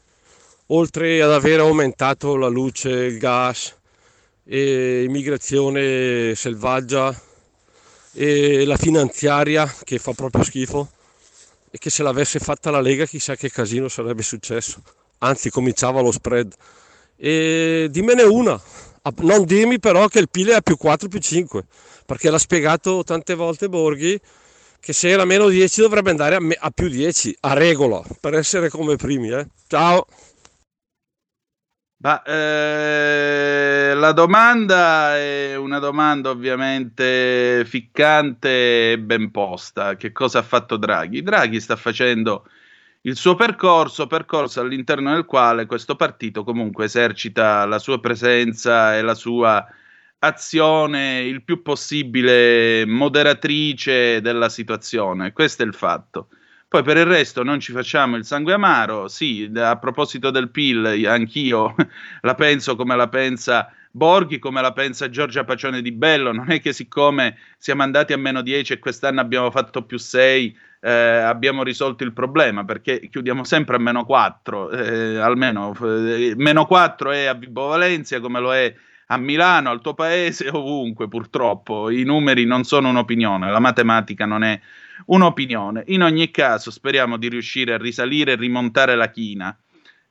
[0.66, 3.74] oltre ad aver aumentato la luce, il gas,
[4.46, 7.18] e immigrazione selvaggia
[8.12, 10.90] e la finanziaria che fa proprio schifo
[11.74, 14.80] e che se l'avesse fatta la Lega chissà che casino sarebbe successo.
[15.18, 16.54] Anzi cominciava lo spread.
[17.16, 18.60] E dimmene una.
[19.16, 21.64] Non dimmi però che il PIL è a più 4 più 5
[22.06, 24.20] perché l'ha spiegato tante volte Borghi
[24.78, 28.34] che se era meno 10 dovrebbe andare a, me- a più 10 a regola per
[28.34, 29.46] essere come primi eh.
[29.66, 30.06] ciao
[32.04, 39.96] ma, eh, la domanda è una domanda ovviamente ficcante e ben posta.
[39.96, 41.22] Che cosa ha fatto Draghi?
[41.22, 42.46] Draghi sta facendo
[43.02, 49.00] il suo percorso, percorso all'interno del quale questo partito comunque esercita la sua presenza e
[49.02, 49.66] la sua
[50.18, 55.32] azione il più possibile moderatrice della situazione.
[55.32, 56.28] Questo è il fatto.
[56.74, 59.06] Poi per il resto non ci facciamo il sangue amaro.
[59.06, 61.72] Sì, a proposito del PIL, anch'io
[62.22, 66.32] la penso come la pensa Borghi, come la pensa Giorgia Pacione di Bello.
[66.32, 70.58] Non è che siccome siamo andati a meno 10 e quest'anno abbiamo fatto più 6,
[70.80, 76.66] eh, abbiamo risolto il problema, perché chiudiamo sempre a meno 4, eh, almeno eh, meno
[76.66, 78.74] 4 è a Vibo Valencia come lo è
[79.06, 81.88] a Milano, al tuo paese, ovunque purtroppo.
[81.88, 84.60] I numeri non sono un'opinione, la matematica non è
[85.06, 85.84] un'opinione.
[85.86, 89.56] In ogni caso, speriamo di riuscire a risalire e rimontare la china.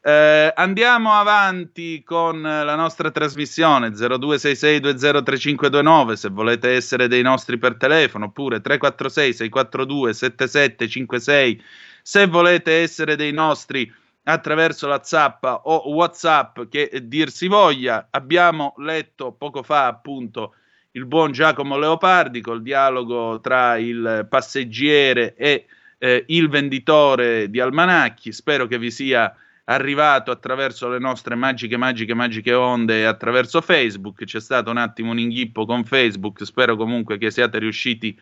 [0.06, 8.26] Eh, andiamo avanti con la nostra trasmissione 0266203529 se volete essere dei nostri per telefono
[8.26, 11.64] oppure 346 642 7756
[12.02, 13.90] se volete essere dei nostri
[14.24, 20.56] attraverso la zappa o whatsapp che dir si voglia abbiamo letto poco fa appunto
[20.96, 25.66] il buon Giacomo Leopardi col dialogo tra il passeggere e
[25.98, 28.32] eh, il venditore di almanacchi.
[28.32, 29.36] Spero che vi sia
[29.66, 34.24] arrivato attraverso le nostre magiche, magiche, magiche onde e attraverso Facebook.
[34.24, 36.46] C'è stato un attimo un inghippo con Facebook.
[36.46, 38.18] Spero comunque che siate riusciti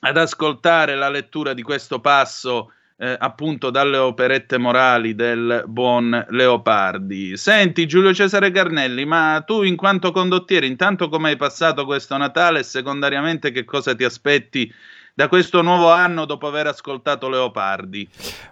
[0.00, 7.36] ad ascoltare la lettura di questo passo eh, appunto dalle operette morali del buon Leopardi.
[7.36, 12.60] Senti Giulio Cesare Garnelli, ma tu in quanto condottiere, intanto come hai passato questo Natale
[12.60, 14.72] e secondariamente che cosa ti aspetti
[15.16, 18.06] da questo nuovo anno dopo aver ascoltato Leopardi?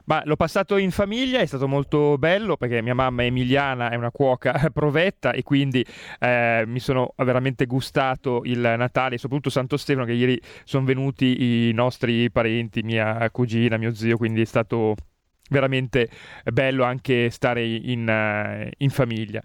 [0.05, 4.11] Ma l'ho passato in famiglia, è stato molto bello perché mia mamma Emiliana è una
[4.11, 5.85] cuoca provetta e quindi
[6.19, 11.73] eh, mi sono veramente gustato il Natale, soprattutto Santo Stefano che ieri sono venuti i
[11.75, 14.95] nostri parenti, mia cugina, mio zio, quindi è stato
[15.51, 16.09] veramente
[16.45, 19.43] bello anche stare in, uh, in famiglia.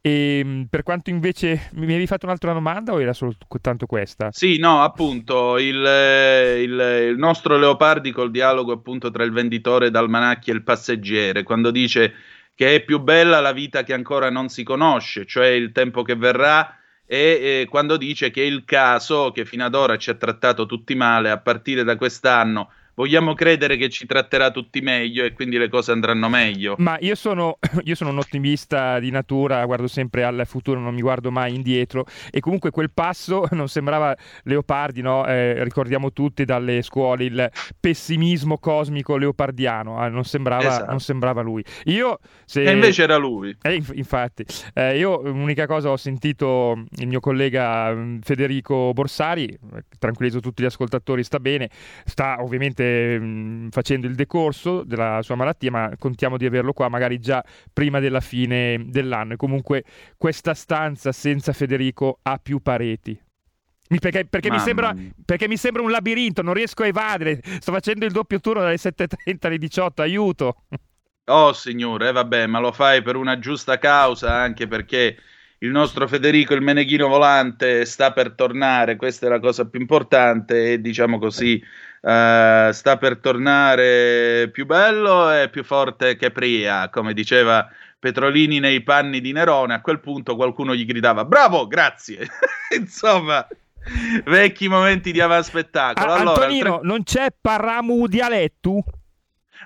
[0.00, 4.30] E ehm, per quanto invece mi avevi fatto un'altra domanda o era soltanto questa?
[4.32, 10.50] Sì, no, appunto, il, il, il nostro Leopardi col dialogo appunto tra il venditore d'almanacchi
[10.50, 12.14] e il passeggero, quando dice
[12.54, 16.16] che è più bella la vita che ancora non si conosce, cioè il tempo che
[16.16, 16.76] verrà
[17.06, 17.18] e
[17.62, 21.30] eh, quando dice che il caso che fino ad ora ci ha trattato tutti male,
[21.30, 22.70] a partire da quest'anno
[23.02, 26.76] vogliamo credere che ci tratterà tutti meglio e quindi le cose andranno meglio.
[26.78, 31.00] Ma io sono, io sono un ottimista di natura, guardo sempre al futuro, non mi
[31.00, 35.26] guardo mai indietro e comunque quel passo non sembrava Leopardi, no?
[35.26, 37.50] eh, ricordiamo tutti dalle scuole il
[37.80, 40.90] pessimismo cosmico leopardiano, eh, non, sembrava, esatto.
[40.90, 41.64] non, sembrava, lui.
[41.86, 42.62] Io, se...
[42.62, 43.56] E invece era lui.
[43.62, 44.44] Eh, inf- infatti,
[44.74, 49.58] eh, io l'unica cosa ho sentito il mio collega mm, Federico Borsari,
[49.98, 51.68] tranquillizzo tutti gli ascoltatori, sta bene,
[52.04, 57.18] sta ovviamente mm, facendo il decorso della sua malattia, ma contiamo di averlo qua magari
[57.18, 59.34] già prima della fine dell'anno.
[59.34, 59.84] E comunque
[60.16, 63.20] questa stanza senza Federico ha più pareti.
[64.00, 67.40] Perché, perché, mi sembra, perché, mi sembra, un labirinto, non riesco a evadere.
[67.60, 70.56] Sto facendo il doppio turno dalle 7.30 alle 18, aiuto.
[71.26, 75.16] Oh signore, eh, vabbè, ma lo fai per una giusta causa, anche perché
[75.62, 80.72] il nostro Federico, il meneghino volante, sta per tornare, questa è la cosa più importante
[80.72, 81.62] e diciamo così
[82.00, 88.82] uh, sta per tornare più bello e più forte che Pria, come diceva Petrolini nei
[88.82, 92.26] panni di Nerone, a quel punto qualcuno gli gridava bravo, grazie.
[92.76, 93.46] Insomma,
[94.24, 96.12] vecchi momenti di avanspettacolo.
[96.12, 96.88] Ah, allora, Antonino, tre...
[96.88, 98.82] non c'è Paramu dialetto?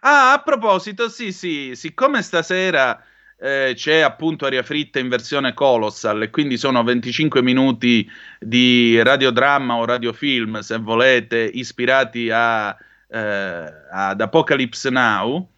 [0.00, 3.02] Ah, a proposito, sì, sì, siccome stasera
[3.38, 8.08] eh, c'è appunto Aria Fritta in versione colossal e quindi sono 25 minuti
[8.40, 12.76] di radiodramma o radiofilm, se volete, ispirati a,
[13.08, 15.48] eh, ad Apocalypse Now,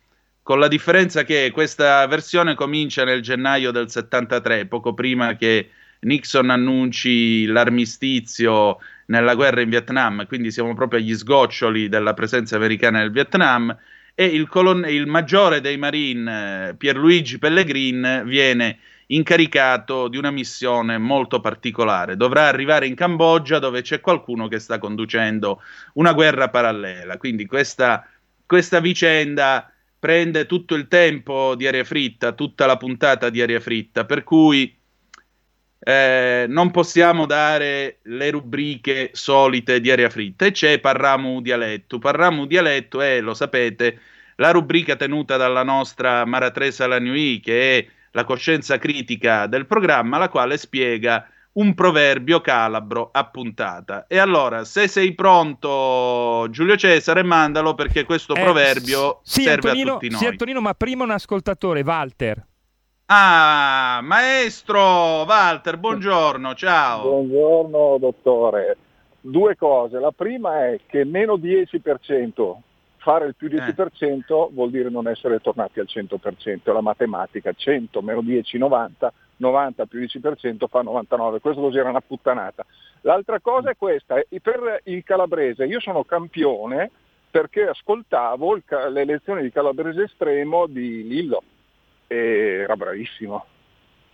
[0.43, 5.71] con la differenza che questa versione comincia nel gennaio del 73, poco prima che
[6.01, 12.99] Nixon annunci l'armistizio nella guerra in Vietnam, quindi siamo proprio agli sgoccioli della presenza americana
[12.99, 13.77] nel Vietnam
[14.21, 21.39] e il, colon- il maggiore dei Marine, Pierluigi Pellegrin, viene incaricato di una missione molto
[21.39, 22.17] particolare.
[22.17, 25.63] Dovrà arrivare in Cambogia dove c'è qualcuno che sta conducendo
[25.95, 27.17] una guerra parallela.
[27.17, 28.09] Quindi questa,
[28.45, 34.05] questa vicenda prende tutto il tempo di aria fritta, tutta la puntata di aria fritta,
[34.05, 34.77] per cui
[35.81, 41.99] eh, non possiamo dare le rubriche solite di aria fritta e c'è Parramu Dialetto.
[41.99, 44.01] Parramu Dialetto è, lo sapete,
[44.37, 50.29] la rubrica tenuta dalla nostra Maratresa Lanui, che è la coscienza critica del programma, la
[50.29, 54.07] quale spiega un proverbio calabro a puntata.
[54.07, 59.91] E allora, se sei pronto, Giulio Cesare, mandalo perché questo eh, proverbio sì, serve Antonino,
[59.91, 60.21] a tutti noi.
[60.21, 62.47] Sì, Antonino, ma prima un ascoltatore, Walter.
[63.11, 67.09] Ah, maestro Walter, buongiorno, ciao.
[67.09, 68.77] Buongiorno, dottore.
[69.23, 69.99] Due cose.
[69.99, 72.57] La prima è che meno 10%,
[72.99, 74.49] fare il più 10% eh.
[74.53, 79.87] vuol dire non essere tornati al 100%, è la matematica, 100 meno 10, 90, 90
[79.87, 82.67] più 10% fa 99, questo così era una puttanata.
[83.01, 86.91] L'altra cosa è questa, per il calabrese io sono campione
[87.31, 91.43] perché ascoltavo il, le lezioni di calabrese estremo di Lillo
[92.09, 92.17] e
[92.63, 93.47] era bravissimo.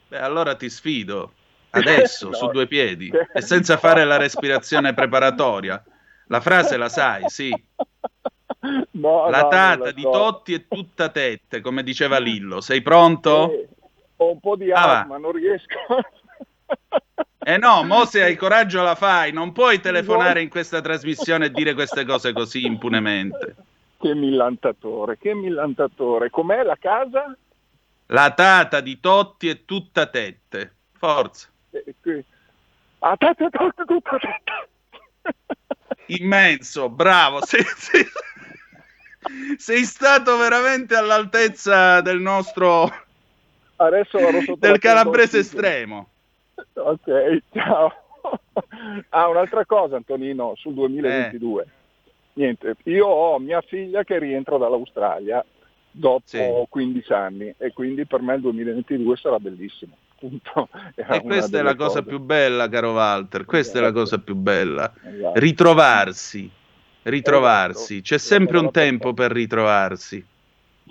[0.08, 1.32] Beh, allora ti sfido
[1.70, 2.34] adesso no.
[2.34, 5.82] su due piedi e senza fare la respirazione preparatoria.
[6.26, 7.50] La frase la sai, sì.
[8.92, 10.10] No, la no, tata di so.
[10.10, 12.60] Totti è tutta tette, come diceva Lillo.
[12.60, 13.50] Sei pronto?
[13.50, 13.68] Eh,
[14.16, 15.78] ho un po' di ah, ma non riesco.
[17.46, 21.50] Eh no, mo se hai coraggio la fai, non puoi telefonare in questa trasmissione e
[21.50, 23.56] dire queste cose così impunemente.
[23.98, 26.30] Che millantatore, che millantatore.
[26.30, 27.36] Com'è la casa?
[28.08, 30.74] La tata di Totti è tutta tette.
[30.92, 31.48] Forza.
[31.70, 32.24] Eh,
[32.98, 35.34] ah, tette, tette, tutta tette.
[36.06, 37.44] Immenso, bravo.
[37.44, 38.04] Sei, sei,
[39.56, 42.90] sei, stato veramente all'altezza del nostro...
[43.76, 44.18] Adesso
[44.56, 46.08] del calabrese estremo.
[46.74, 47.92] Ok, ciao.
[49.10, 51.62] Ah, un'altra cosa Antonino sul 2022.
[51.62, 51.66] Eh.
[52.34, 55.44] Niente, io ho mia figlia che rientra dall'Australia
[55.96, 56.38] dopo sì.
[56.68, 59.96] 15 anni e quindi per me il 2022 sarà bellissimo.
[60.94, 63.84] e questa è la cosa più bella, caro Walter, questa esatto.
[63.84, 64.92] è la cosa più bella.
[65.02, 65.38] Esatto.
[65.38, 66.50] Ritrovarsi,
[67.02, 67.94] ritrovarsi.
[67.94, 68.08] Esatto.
[68.08, 70.24] C'è sempre un tempo per ritrovarsi.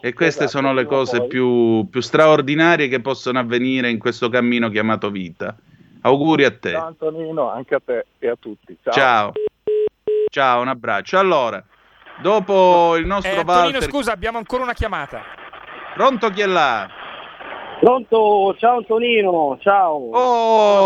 [0.06, 0.60] E queste esatto.
[0.60, 5.56] sono le cose più, più, straordinarie che possono avvenire in questo cammino chiamato vita.
[6.02, 6.72] Auguri a te.
[6.72, 8.78] Ciao Antonino, anche a te e a tutti.
[8.84, 8.94] Ciao.
[8.94, 9.32] Ciao,
[10.30, 11.18] Ciao un abbraccio.
[11.18, 11.64] Allora,
[12.22, 13.56] Dopo il nostro eh, Walter...
[13.56, 15.22] Antonino, scusa, abbiamo ancora una chiamata.
[15.96, 16.90] Pronto chi è là?
[17.80, 20.10] Pronto, ciao Antonino, ciao.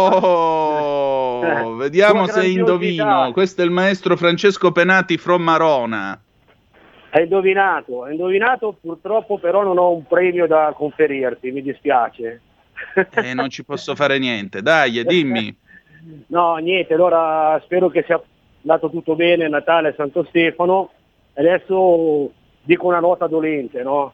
[0.08, 3.32] Oh, vediamo se indovino.
[3.34, 6.20] Questo è il maestro Francesco Penati from Marona.
[7.12, 12.42] Hai indovinato, hai indovinato, purtroppo però non ho un premio da conferirti, mi dispiace.
[13.12, 15.56] Eh, non ci posso fare niente, dai, dimmi.
[16.28, 18.22] No, niente, allora spero che sia
[18.62, 20.92] andato tutto bene, Natale, Santo Stefano
[21.38, 22.32] Adesso
[22.64, 24.14] dico una nota dolente, no?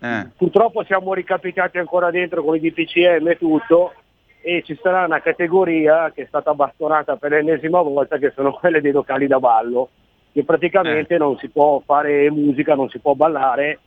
[0.00, 0.28] Eh.
[0.36, 3.92] Purtroppo siamo ricapitati ancora dentro con i DPCM e tutto
[4.40, 8.82] e ci sarà una categoria che è stata bastonata per l'ennesima volta che sono quelle
[8.82, 9.88] dei locali da ballo
[10.32, 11.18] che praticamente eh.
[11.18, 13.78] non si può fare musica, non si può ballare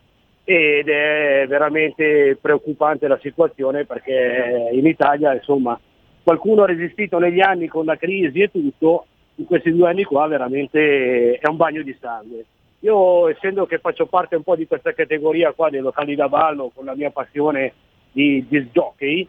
[0.44, 5.78] ed è veramente preoccupante la situazione perché in Italia insomma
[6.24, 9.06] qualcuno ha resistito negli anni con la crisi e tutto,
[9.36, 12.46] in questi due anni qua veramente è un bagno di sangue.
[12.82, 16.72] Io essendo che faccio parte un po' di questa categoria qua dei locali da ballo
[16.74, 17.74] con la mia passione
[18.12, 19.28] di disc jockey,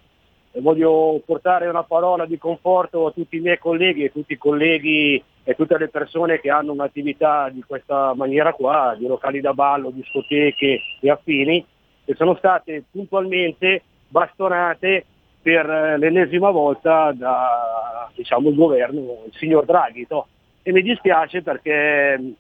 [0.61, 5.23] voglio portare una parola di conforto a tutti i miei colleghi e tutti i colleghi
[5.45, 9.91] e tutte le persone che hanno un'attività di questa maniera qua, di locali da ballo,
[9.91, 11.65] discoteche e affini,
[12.05, 15.05] che sono state puntualmente bastonate
[15.41, 15.67] per
[15.99, 20.07] l'ennesima volta da diciamo, il governo, il signor Draghi.
[20.11, 20.27] No?
[20.63, 22.35] E mi dispiace perché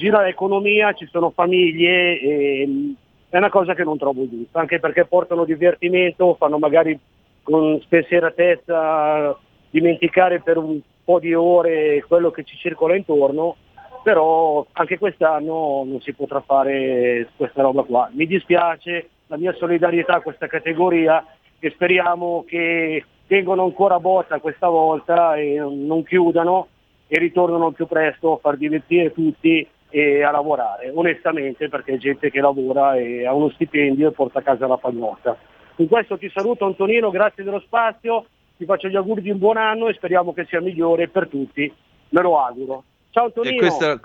[0.00, 2.94] gira l'economia, ci sono famiglie e
[3.28, 6.98] è una cosa che non trovo giusta, anche perché portano divertimento, fanno magari
[7.42, 9.38] con spensieratezza
[9.68, 13.56] dimenticare per un po' di ore quello che ci circola intorno,
[14.02, 18.08] però anche quest'anno non si potrà fare questa roba qua.
[18.14, 21.22] Mi dispiace, la mia solidarietà a questa categoria
[21.58, 26.68] e speriamo che tengano ancora botta questa volta e non chiudano
[27.06, 32.30] e ritornano più presto a far divertire tutti e a lavorare, onestamente perché è gente
[32.30, 35.36] che lavora e ha uno stipendio e porta a casa la pagnotta.
[35.74, 38.26] Con questo ti saluto Antonino, grazie dello spazio,
[38.56, 41.72] ti faccio gli auguri di un buon anno e speriamo che sia migliore per tutti,
[42.10, 42.84] me lo auguro.
[43.10, 43.56] Ciao Antonino!
[43.58, 44.00] Questa...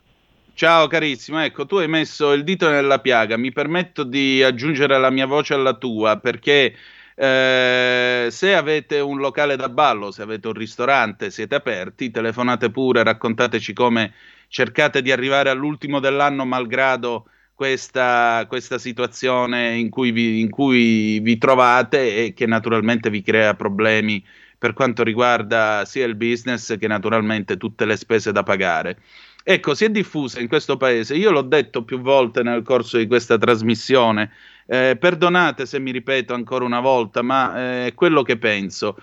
[0.55, 5.09] Ciao carissimo, ecco tu hai messo il dito nella piaga, mi permetto di aggiungere la
[5.09, 6.73] mia voce alla tua perché
[7.15, 13.03] eh, se avete un locale da ballo, se avete un ristorante, siete aperti, telefonate pure,
[13.03, 14.13] raccontateci come
[14.49, 21.37] cercate di arrivare all'ultimo dell'anno malgrado questa, questa situazione in cui, vi, in cui vi
[21.37, 24.23] trovate e che naturalmente vi crea problemi
[24.57, 28.97] per quanto riguarda sia il business che naturalmente tutte le spese da pagare.
[29.43, 33.05] Ecco, si è diffusa in questo paese, io l'ho detto più volte nel corso di
[33.05, 34.31] questa trasmissione,
[34.65, 38.97] eh, perdonate se mi ripeto ancora una volta, ma eh, è quello che penso.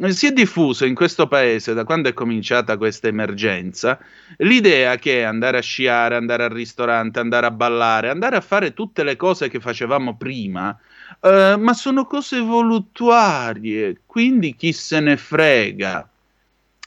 [0.00, 3.98] Eh, si è diffuso in questo paese, da quando è cominciata questa emergenza,
[4.38, 9.02] l'idea che andare a sciare, andare al ristorante, andare a ballare, andare a fare tutte
[9.02, 10.76] le cose che facevamo prima,
[11.20, 16.08] eh, ma sono cose voluttuarie, quindi chi se ne frega.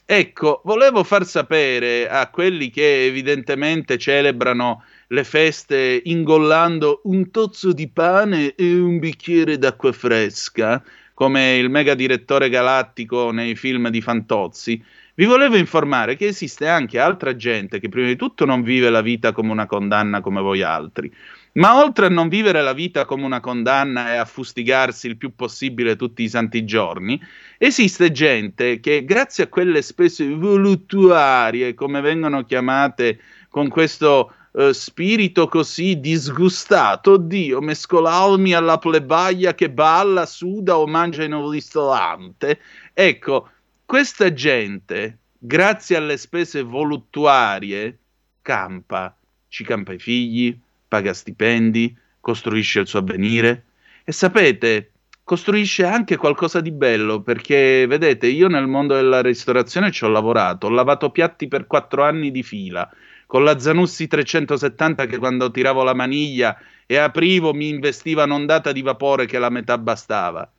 [0.05, 7.89] Ecco, volevo far sapere a quelli che evidentemente celebrano le feste ingollando un tozzo di
[7.89, 10.82] pane e un bicchiere d'acqua fresca,
[11.14, 14.82] come il mega direttore galattico nei film di Fantozzi,
[15.16, 19.01] vi volevo informare che esiste anche altra gente che prima di tutto non vive la
[19.01, 21.14] vita come una condanna come voi altri,
[21.53, 25.36] ma oltre a non vivere la vita come una condanna e a fustigarsi il più
[25.36, 27.22] possibile tutti i santi giorni,
[27.57, 35.47] esiste gente che grazie a quelle spese voluttuarie, come vengono chiamate con questo eh, spirito
[35.47, 42.59] così disgustato, Dio, mescolarmi alla plebaia che balla, suda o mangia in un ristorante.
[42.93, 43.49] Ecco,
[43.85, 47.97] questa gente, grazie alle spese voluttuarie,
[48.41, 49.15] campa,
[49.47, 53.65] ci campa i figli, paga stipendi, costruisce il suo avvenire
[54.03, 54.91] e sapete,
[55.23, 60.67] costruisce anche qualcosa di bello perché vedete, io nel mondo della ristorazione ci ho lavorato,
[60.67, 62.89] ho lavato piatti per quattro anni di fila
[63.32, 68.82] con la Zanussi 370 che quando tiravo la maniglia e aprivo mi investiva un'ondata di
[68.82, 70.51] vapore che la metà bastava.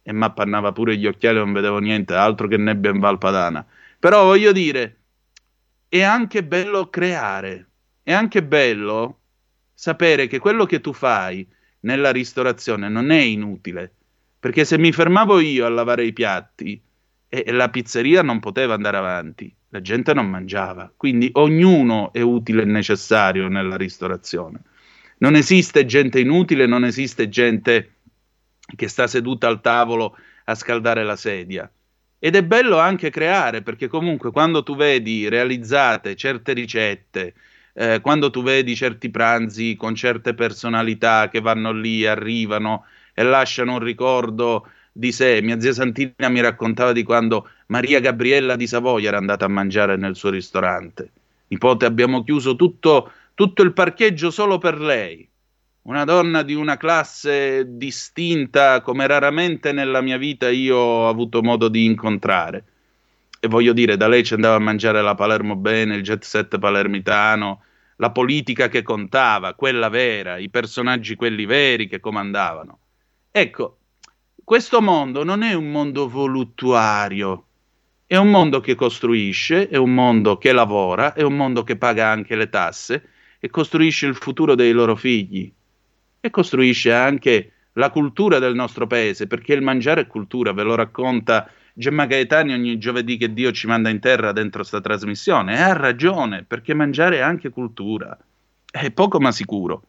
[0.00, 3.66] E mi appannava pure gli occhiali, non vedevo niente, altro che nebbia in Valpadana.
[3.98, 5.00] Però voglio dire,
[5.88, 7.70] è anche bello creare,
[8.04, 9.22] è anche bello
[9.74, 11.44] sapere che quello che tu fai
[11.80, 13.94] nella ristorazione non è inutile.
[14.38, 16.80] Perché se mi fermavo io a lavare i piatti,
[17.28, 22.62] e la pizzeria non poteva andare avanti la gente non mangiava, quindi ognuno è utile
[22.62, 24.60] e necessario nella ristorazione.
[25.18, 27.94] Non esiste gente inutile, non esiste gente
[28.74, 31.70] che sta seduta al tavolo a scaldare la sedia.
[32.18, 37.34] Ed è bello anche creare, perché comunque quando tu vedi realizzate certe ricette,
[37.72, 43.74] eh, quando tu vedi certi pranzi con certe personalità che vanno lì, arrivano e lasciano
[43.74, 45.40] un ricordo di sé.
[45.42, 49.96] Mia zia Santina mi raccontava di quando Maria Gabriella di Savoia era andata a mangiare
[49.96, 51.12] nel suo ristorante.
[51.48, 55.28] Nipote, abbiamo chiuso tutto, tutto il parcheggio solo per lei.
[55.82, 61.68] Una donna di una classe distinta come raramente nella mia vita io ho avuto modo
[61.68, 62.64] di incontrare.
[63.38, 66.58] E voglio dire, da lei ci andava a mangiare la Palermo bene, il jet set
[66.58, 67.62] palermitano,
[67.96, 72.78] la politica che contava, quella vera, i personaggi quelli veri che comandavano.
[73.30, 73.78] Ecco,
[74.42, 77.44] questo mondo non è un mondo voluttuario,
[78.10, 82.08] è un mondo che costruisce, è un mondo che lavora, è un mondo che paga
[82.08, 83.04] anche le tasse
[83.38, 85.48] e costruisce il futuro dei loro figli.
[86.18, 90.74] E costruisce anche la cultura del nostro paese, perché il mangiare è cultura, ve lo
[90.74, 95.60] racconta Gemma Gaetani ogni giovedì che Dio ci manda in terra dentro sta trasmissione, e
[95.60, 98.18] ha ragione, perché mangiare è anche cultura,
[98.72, 99.84] è poco ma sicuro.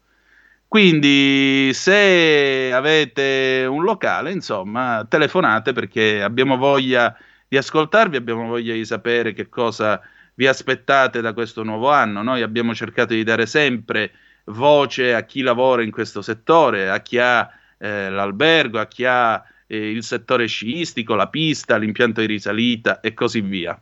[0.67, 7.17] Quindi se avete un locale, insomma, telefonate perché abbiamo voglia
[7.51, 9.99] di ascoltarvi, abbiamo voglia di sapere che cosa
[10.35, 12.23] vi aspettate da questo nuovo anno.
[12.23, 14.13] Noi abbiamo cercato di dare sempre
[14.45, 19.43] voce a chi lavora in questo settore, a chi ha eh, l'albergo, a chi ha
[19.67, 23.77] eh, il settore sciistico, la pista, l'impianto di risalita e così via.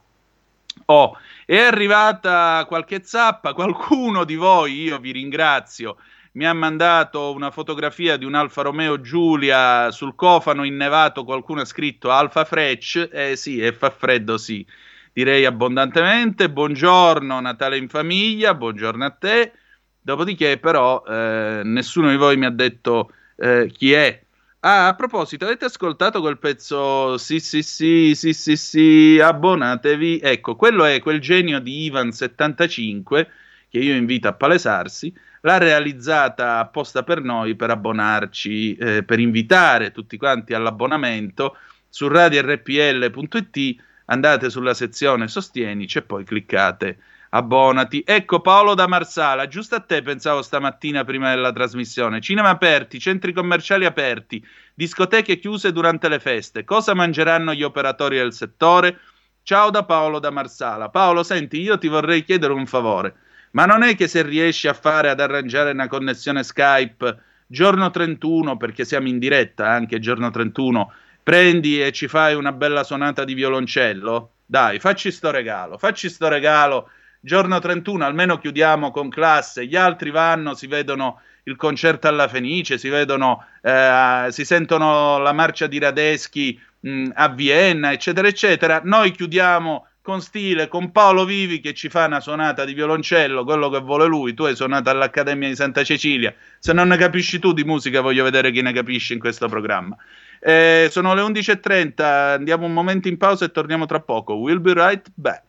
[0.85, 1.15] Oh,
[1.45, 5.97] è arrivata qualche zappa, qualcuno di voi, io vi ringrazio,
[6.33, 11.65] mi ha mandato una fotografia di un Alfa Romeo Giulia sul cofano innevato, qualcuno ha
[11.65, 14.65] scritto Alfa Frecce, eh sì, e fa freddo sì,
[15.13, 19.51] direi abbondantemente, buongiorno Natale in famiglia, buongiorno a te,
[19.99, 24.21] dopodiché però eh, nessuno di voi mi ha detto eh, chi è.
[24.61, 27.17] Ah, a proposito, avete ascoltato quel pezzo?
[27.17, 30.19] Sì, sì, sì, sì, sì, sì, abbonatevi.
[30.21, 33.27] Ecco, quello è quel genio di Ivan75
[33.69, 35.13] che io invito a palesarsi.
[35.41, 41.57] L'ha realizzata apposta per noi, per abbonarci, eh, per invitare tutti quanti all'abbonamento
[41.89, 43.83] su radiorpl.it.
[44.05, 46.97] Andate sulla sezione Sostienici e poi cliccate
[47.29, 48.03] abbonati.
[48.05, 52.21] Ecco Paolo da Marsala, giusto a te pensavo stamattina prima della trasmissione.
[52.21, 56.63] Cinema aperti, centri commerciali aperti, discoteche chiuse durante le feste.
[56.63, 58.99] Cosa mangeranno gli operatori del settore?
[59.43, 60.89] Ciao da Paolo da Marsala.
[60.89, 63.15] Paolo, senti, io ti vorrei chiedere un favore,
[63.51, 68.57] ma non è che se riesci a fare ad arrangiare una connessione Skype giorno 31,
[68.57, 70.93] perché siamo in diretta anche giorno 31,
[71.23, 74.31] prendi e ci fai una bella suonata di violoncello?
[74.45, 76.89] Dai, facci sto regalo, facci sto regalo
[77.21, 82.77] giorno 31 almeno chiudiamo con classe, gli altri vanno, si vedono il concerto alla Fenice,
[82.77, 88.81] si vedono, eh, si sentono la marcia di Radeschi mh, a Vienna, eccetera, eccetera.
[88.83, 93.69] Noi chiudiamo con stile, con Paolo Vivi che ci fa una suonata di violoncello, quello
[93.69, 94.33] che vuole lui.
[94.33, 96.33] Tu hai suonato all'Accademia di Santa Cecilia.
[96.57, 99.95] Se non ne capisci tu di musica, voglio vedere chi ne capisce in questo programma.
[100.39, 104.33] Eh, sono le 11.30, andiamo un momento in pausa e torniamo tra poco.
[104.33, 105.48] We'll be right back.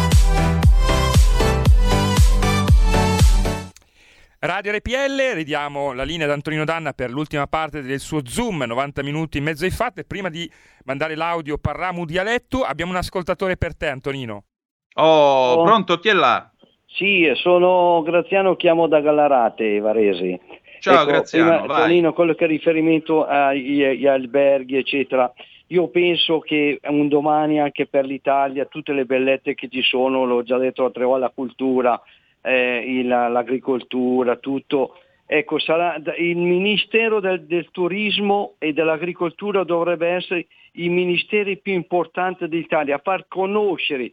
[4.43, 9.03] Radio RPL, ridiamo la linea ad Antonino Danna per l'ultima parte del suo Zoom, 90
[9.03, 10.03] minuti in mezzo ai fatti.
[10.03, 10.49] Prima di
[10.85, 14.45] mandare l'audio Parramu dialetto, abbiamo un ascoltatore per te, Antonino.
[14.95, 15.63] Oh, oh.
[15.63, 16.49] pronto, chi è là?
[16.87, 20.39] Sì, sono Graziano, chiamo da Gallarate, Varesi.
[20.79, 25.31] Ciao ecco, Graziano, prima, Antonino, quello che è riferimento agli, agli alberghi, eccetera.
[25.67, 30.41] Io penso che un domani anche per l'Italia tutte le bellezze che ci sono, l'ho
[30.41, 32.01] già detto altre volte, la cultura,
[32.41, 34.97] eh, il, l'agricoltura, tutto.
[35.25, 42.47] Ecco, sarà, il Ministero del, del, Turismo e dell'Agricoltura dovrebbe essere i ministeri più importanti
[42.49, 44.11] d'Italia, far conoscere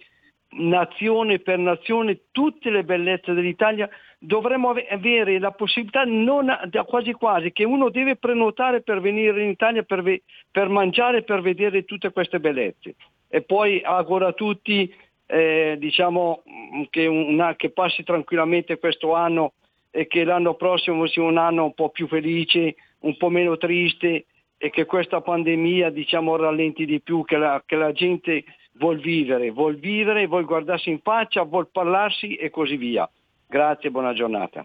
[0.51, 3.89] nazione per nazione tutte le bellezze dell'Italia.
[4.19, 6.53] Dovremmo avere la possibilità, non,
[6.87, 11.41] quasi quasi, che uno deve prenotare per venire in Italia per, ve, per mangiare, per
[11.41, 12.95] vedere tutte queste bellezze.
[13.29, 14.93] E poi auguro a tutti
[15.31, 19.53] eh, diciamo mm, che, una, che passi tranquillamente questo anno
[19.91, 24.25] e che l'anno prossimo sia un anno un po' più felice, un po' meno triste
[24.57, 29.51] e che questa pandemia diciamo rallenti di più, che la, che la gente vuol vivere,
[29.51, 33.09] vuol vivere, vuol guardarsi in faccia, vuol parlarsi e così via.
[33.47, 34.65] Grazie, buona giornata.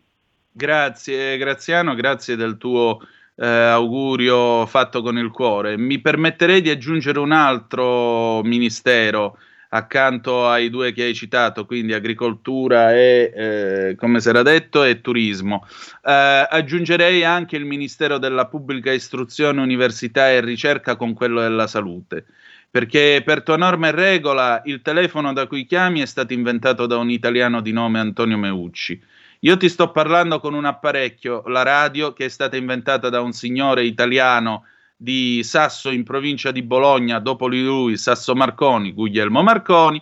[0.56, 3.00] Grazie Graziano, grazie del tuo
[3.36, 5.78] eh, augurio fatto con il cuore.
[5.78, 9.38] Mi permetterei di aggiungere un altro ministero
[9.74, 15.02] accanto ai due che hai citato, quindi agricoltura e, eh, come si era detto, e
[15.02, 15.66] turismo.
[16.04, 22.26] Eh, aggiungerei anche il Ministero della Pubblica Istruzione, Università e Ricerca con quello della Salute,
[22.70, 26.98] perché per tua norma e regola il telefono da cui chiami è stato inventato da
[26.98, 29.02] un italiano di nome Antonio Meucci.
[29.40, 33.34] Io ti sto parlando con un apparecchio, la radio, che è stata inventata da un
[33.34, 34.66] signore italiano
[35.04, 40.02] di Sasso in provincia di Bologna, dopo lui Sasso Marconi, Guglielmo Marconi.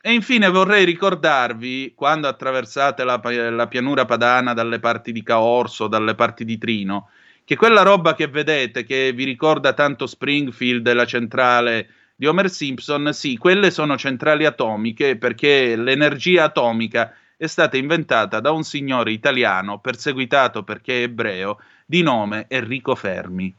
[0.00, 3.20] E infine vorrei ricordarvi, quando attraversate la,
[3.50, 7.08] la pianura padana dalle parti di Caorso, dalle parti di Trino,
[7.44, 12.48] che quella roba che vedete, che vi ricorda tanto Springfield e la centrale di Homer
[12.48, 19.10] Simpson, sì, quelle sono centrali atomiche perché l'energia atomica è stata inventata da un signore
[19.10, 23.52] italiano perseguitato perché ebreo di nome Enrico Fermi.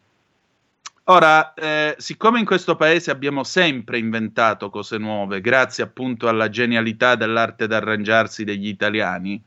[1.10, 7.16] Ora, eh, siccome in questo paese abbiamo sempre inventato cose nuove, grazie appunto alla genialità
[7.16, 9.42] dell'arte d'arrangiarsi degli italiani,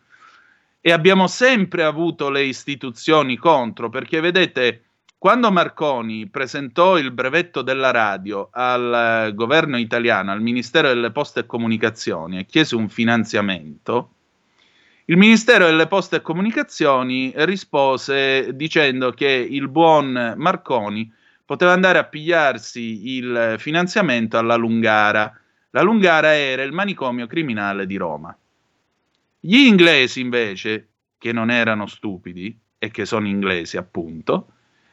[0.80, 4.82] e abbiamo sempre avuto le istituzioni contro, perché vedete,
[5.16, 11.40] quando Marconi presentò il brevetto della radio al eh, governo italiano, al Ministero delle Poste
[11.40, 14.14] e Comunicazioni e chiese un finanziamento,
[15.04, 22.05] il Ministero delle Poste e Comunicazioni rispose dicendo che il buon Marconi poteva andare a
[22.05, 25.32] pigliarsi il finanziamento alla Lungara.
[25.70, 28.36] La Lungara era il manicomio criminale di Roma.
[29.40, 30.88] Gli inglesi invece,
[31.18, 34.49] che non erano stupidi e che sono inglesi appunto,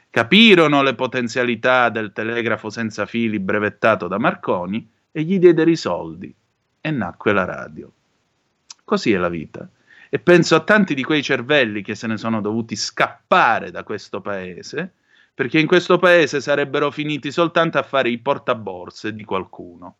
[0.09, 6.33] capirono le potenzialità del telegrafo senza fili brevettato da Marconi e gli diedero i soldi
[6.81, 7.91] e nacque la radio.
[8.83, 9.69] Così è la vita.
[10.09, 14.21] E penso a tanti di quei cervelli che se ne sono dovuti scappare da questo
[14.21, 14.93] paese,
[15.39, 19.95] perché in questo paese sarebbero finiti soltanto a fare i portaborse di qualcuno.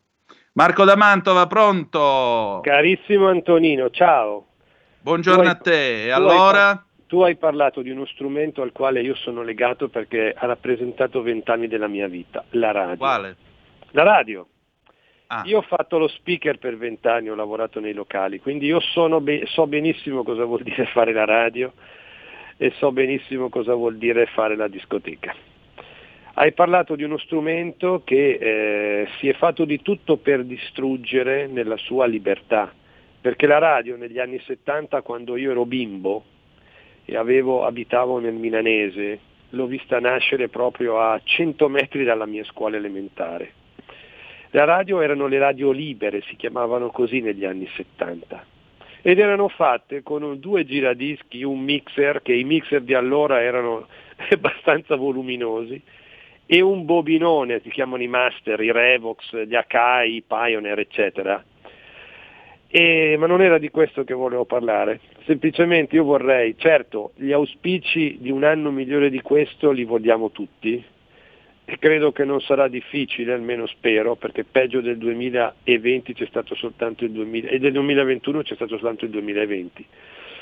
[0.52, 2.60] Marco da Mantova, pronto?
[2.62, 4.48] Carissimo Antonino, ciao.
[5.00, 6.04] Buongiorno hai, a te.
[6.04, 6.84] E allora?
[7.06, 11.68] tu hai parlato di uno strumento al quale io sono legato perché ha rappresentato vent'anni
[11.68, 12.96] della mia vita, la radio.
[12.98, 13.36] Quale?
[13.92, 14.46] La radio.
[15.28, 15.40] Ah.
[15.46, 18.80] Io ho fatto lo speaker per vent'anni, ho lavorato nei locali, quindi io
[19.22, 21.72] be- so benissimo cosa vuol dire fare la radio
[22.62, 25.34] e so benissimo cosa vuol dire fare la discoteca.
[26.34, 31.78] Hai parlato di uno strumento che eh, si è fatto di tutto per distruggere nella
[31.78, 32.70] sua libertà,
[33.18, 36.22] perché la radio negli anni 70, quando io ero bimbo,
[37.06, 42.76] e avevo, abitavo nel Milanese, l'ho vista nascere proprio a 100 metri dalla mia scuola
[42.76, 43.52] elementare.
[44.50, 48.58] Le radio erano le radio libere, si chiamavano così negli anni 70
[49.02, 53.86] ed erano fatte con due giradischi, un mixer, che i mixer di allora erano
[54.30, 55.80] abbastanza voluminosi,
[56.46, 61.42] e un bobinone, si chiamano i master, i Revox, gli Akai, i Pioneer, eccetera,
[62.72, 68.18] e, ma non era di questo che volevo parlare, semplicemente io vorrei, certo, gli auspici
[68.20, 70.84] di un anno migliore di questo li vogliamo tutti
[71.70, 77.04] e credo che non sarà difficile, almeno spero, perché peggio del 2020 c'è stato soltanto
[77.04, 79.86] il 2000 e del 2021 c'è stato soltanto il 2020.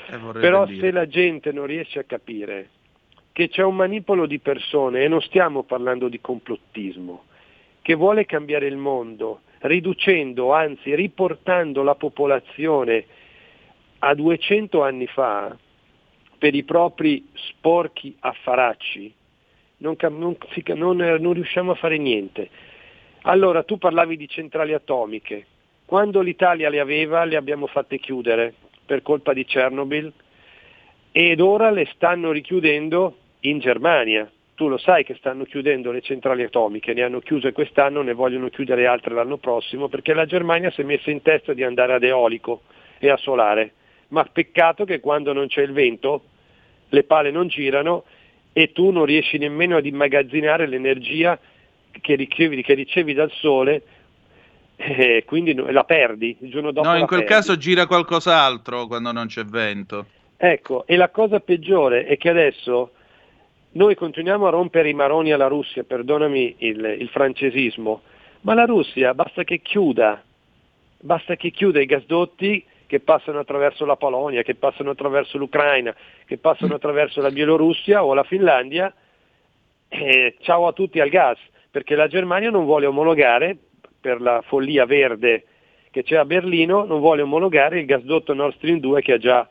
[0.09, 0.79] Eh, Però dire.
[0.79, 2.69] se la gente non riesce a capire
[3.31, 7.25] che c'è un manipolo di persone, e non stiamo parlando di complottismo,
[7.83, 13.05] che vuole cambiare il mondo, riducendo, anzi riportando la popolazione
[13.99, 15.55] a 200 anni fa
[16.39, 19.13] per i propri sporchi affaracci,
[19.79, 20.37] non, non,
[20.75, 22.49] non, non riusciamo a fare niente.
[23.23, 25.45] Allora tu parlavi di centrali atomiche,
[25.85, 28.53] quando l'Italia le aveva le abbiamo fatte chiudere
[28.85, 30.11] per colpa di Chernobyl
[31.11, 36.43] ed ora le stanno richiudendo in Germania tu lo sai che stanno chiudendo le centrali
[36.43, 40.81] atomiche, ne hanno chiuse quest'anno, ne vogliono chiudere altre l'anno prossimo, perché la Germania si
[40.81, 42.63] è messa in testa di andare ad eolico
[42.97, 43.71] e a solare.
[44.09, 46.23] Ma peccato che quando non c'è il vento,
[46.89, 48.03] le pale non girano
[48.53, 51.39] e tu non riesci nemmeno ad immagazzinare l'energia
[52.01, 53.83] che ricevi, che ricevi dal sole
[54.75, 56.87] e quindi la perdi il giorno dopo.
[56.87, 57.33] No, in quel perdi.
[57.33, 60.05] caso gira qualcos'altro quando non c'è vento.
[60.37, 62.91] Ecco, e la cosa peggiore è che adesso
[63.71, 68.01] noi continuiamo a rompere i maroni alla Russia, perdonami il, il francesismo,
[68.41, 70.23] ma la Russia basta che chiuda,
[71.01, 76.39] basta che chiuda i gasdotti che passano attraverso la Polonia, che passano attraverso l'Ucraina, che
[76.39, 78.91] passano attraverso la Bielorussia o la Finlandia,
[79.87, 81.37] e ciao a tutti al gas,
[81.69, 83.55] perché la Germania non vuole omologare,
[84.01, 85.43] per la follia verde
[85.91, 89.47] che c'è a Berlino, non vuole omologare il gasdotto Nord Stream 2 che ha già,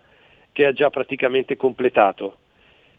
[0.51, 2.39] che ha già praticamente completato.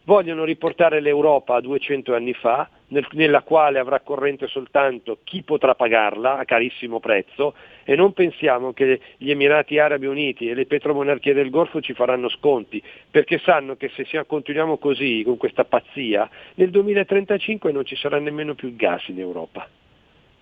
[0.04, 5.74] Vogliono riportare l'Europa a 200 anni fa, nel, nella quale avrà corrente soltanto chi potrà
[5.74, 11.34] pagarla a carissimo prezzo e non pensiamo che gli Emirati Arabi Uniti e le petromonarchie
[11.34, 16.70] del Golfo ci faranno sconti, perché sanno che se continuiamo così, con questa pazzia, nel
[16.70, 19.68] 2035 non ci sarà nemmeno più gas in Europa.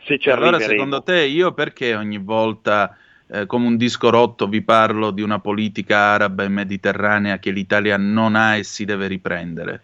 [0.04, 2.96] Se ci allora secondo te io perché ogni volta
[3.30, 7.96] eh, come un disco rotto vi parlo di una politica araba e mediterranea che l'Italia
[7.98, 9.82] non ha e si deve riprendere.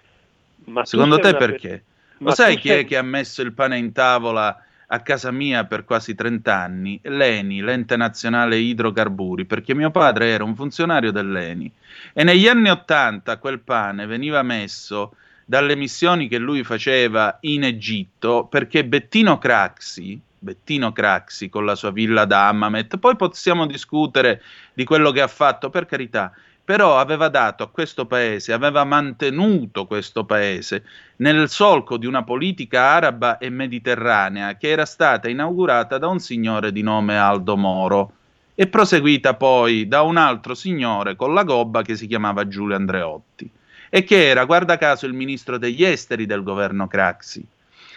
[0.67, 1.69] Ma Secondo te perché?
[1.69, 1.83] Per...
[2.25, 5.85] Lo sai chi è che ha messo il pane in tavola a casa mia per
[5.85, 6.99] quasi 30 anni?
[7.03, 11.70] L'ENI, l'ente nazionale idrocarburi, perché mio padre era un funzionario dell'ENI
[12.12, 15.14] e negli anni 80 quel pane veniva messo
[15.45, 21.91] dalle missioni che lui faceva in Egitto perché Bettino Craxi, Bettino Craxi con la sua
[21.91, 22.99] villa da Hammamet.
[22.99, 26.33] Poi possiamo discutere di quello che ha fatto, per carità,
[26.65, 30.85] però aveva dato a questo paese, aveva mantenuto questo paese
[31.17, 36.73] nel solco di una politica araba e mediterranea che era stata inaugurata da un signore
[36.73, 38.12] di nome Aldo Moro
[38.55, 43.51] e proseguita poi da un altro signore con la gobba che si chiamava Giulio Andreotti
[43.91, 47.47] e che era, guarda caso, il ministro degli esteri del governo Craxi.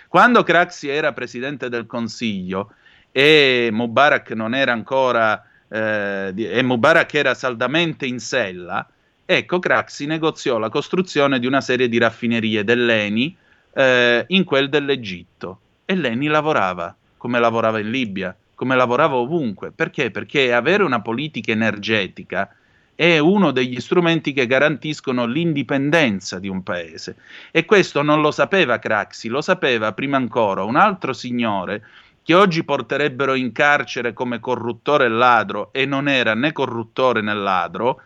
[0.07, 2.73] Quando Craxi era presidente del Consiglio
[3.11, 8.87] e Mubarak non era ancora eh, e Mubarak era saldamente in sella,
[9.25, 13.35] ecco Craxi negoziò la costruzione di una serie di raffinerie dell'ENI
[13.73, 19.71] eh, in quel dell'Egitto e l'ENI lavorava come lavorava in Libia, come lavorava ovunque.
[19.71, 20.11] Perché?
[20.11, 22.49] Perché avere una politica energetica
[22.95, 27.17] è uno degli strumenti che garantiscono l'indipendenza di un paese.
[27.51, 31.83] E questo non lo sapeva Craxi, lo sapeva prima ancora un altro signore
[32.27, 37.33] che oggi porterebbero in carcere come corruttore e ladro e non era né corruttore né
[37.33, 38.01] ladro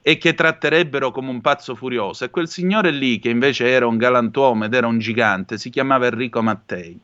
[0.00, 2.24] e che tratterebbero come un pazzo furioso.
[2.24, 6.06] E quel signore lì, che invece era un galantuomo ed era un gigante, si chiamava
[6.06, 6.98] Enrico Mattei.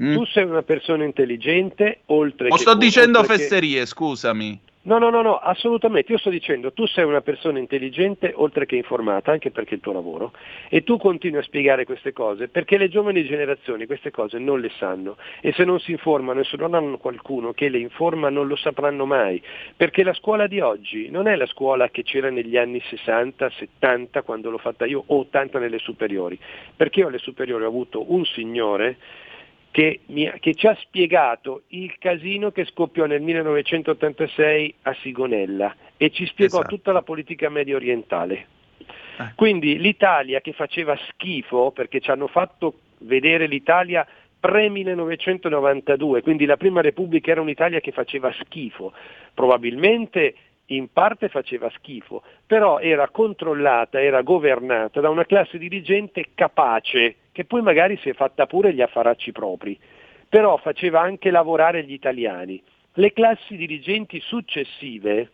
[0.00, 0.14] Mm?
[0.14, 2.60] Tu sei una persona intelligente, oltre o che...
[2.60, 3.86] sto dicendo fesserie, che...
[3.86, 4.60] scusami.
[4.84, 6.10] No, no, no, no, assolutamente.
[6.10, 9.80] Io sto dicendo, tu sei una persona intelligente oltre che informata, anche perché è il
[9.80, 10.32] tuo lavoro,
[10.68, 14.70] e tu continui a spiegare queste cose perché le giovani generazioni queste cose non le
[14.78, 15.16] sanno.
[15.40, 18.56] E se non si informano e se non hanno qualcuno che le informa non lo
[18.56, 19.40] sapranno mai,
[19.76, 24.22] perché la scuola di oggi non è la scuola che c'era negli anni 60, 70
[24.22, 26.36] quando l'ho fatta io o 80 nelle superiori,
[26.74, 28.96] perché io alle superiori ho avuto un signore
[29.72, 36.10] che, mi, che, ci ha spiegato il casino che scoppiò nel 1986 a Sigonella e
[36.10, 36.76] ci spiegò esatto.
[36.76, 38.46] tutta la politica medio orientale.
[39.18, 39.32] Eh.
[39.34, 44.06] Quindi l'Italia che faceva schifo, perché ci hanno fatto vedere l'Italia
[44.38, 48.92] pre-1992, quindi la Prima Repubblica era un'Italia che faceva schifo,
[49.32, 50.34] probabilmente
[50.66, 57.44] in parte faceva schifo, però era controllata, era governata da una classe dirigente capace, che
[57.44, 59.78] poi magari si è fatta pure gli affaracci propri,
[60.28, 62.62] però faceva anche lavorare gli italiani.
[62.94, 65.30] Le classi dirigenti successive,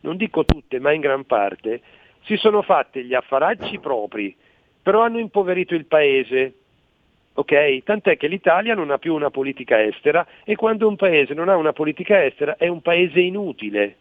[0.00, 1.82] non dico tutte, ma in gran parte,
[2.22, 4.34] si sono fatte gli affaracci propri,
[4.82, 6.54] però hanno impoverito il paese.
[7.34, 7.82] Ok?
[7.82, 11.56] Tant'è che l'Italia non ha più una politica estera e quando un paese non ha
[11.56, 13.96] una politica estera è un paese inutile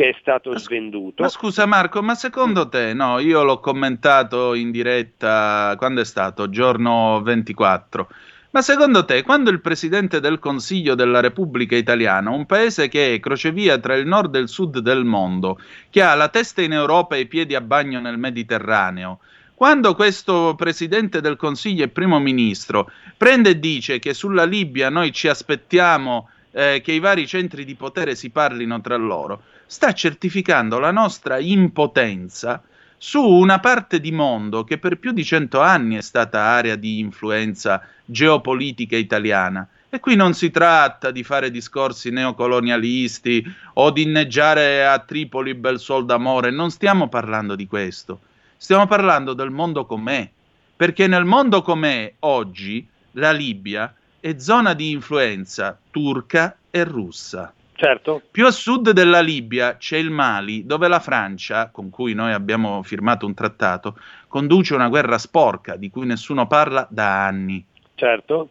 [0.00, 1.22] che è stato svenduto.
[1.22, 6.48] Ma scusa Marco, ma secondo te, no, io l'ho commentato in diretta, quando è stato?
[6.48, 8.08] Giorno 24.
[8.52, 13.20] Ma secondo te, quando il Presidente del Consiglio della Repubblica Italiana, un paese che è
[13.20, 17.16] crocevia tra il nord e il sud del mondo, che ha la testa in Europa
[17.16, 19.18] e i piedi a bagno nel Mediterraneo,
[19.54, 25.12] quando questo Presidente del Consiglio e Primo Ministro prende e dice che sulla Libia noi
[25.12, 30.78] ci aspettiamo eh, che i vari centri di potere si parlino tra loro, sta certificando
[30.78, 32.62] la nostra impotenza
[33.02, 36.98] su una parte di mondo che per più di cento anni è stata area di
[36.98, 39.66] influenza geopolitica italiana.
[39.88, 43.44] E qui non si tratta di fare discorsi neocolonialisti
[43.74, 48.20] o di inneggiare a Tripoli bel sol d'amore, non stiamo parlando di questo.
[48.56, 50.28] Stiamo parlando del mondo com'è,
[50.76, 57.52] perché nel mondo com'è oggi la Libia è zona di influenza turca e russa.
[57.72, 58.20] Certo.
[58.30, 62.82] Più a sud della Libia c'è il Mali, dove la Francia, con cui noi abbiamo
[62.82, 63.96] firmato un trattato,
[64.28, 67.64] conduce una guerra sporca di cui nessuno parla da anni.
[67.94, 68.50] Certo.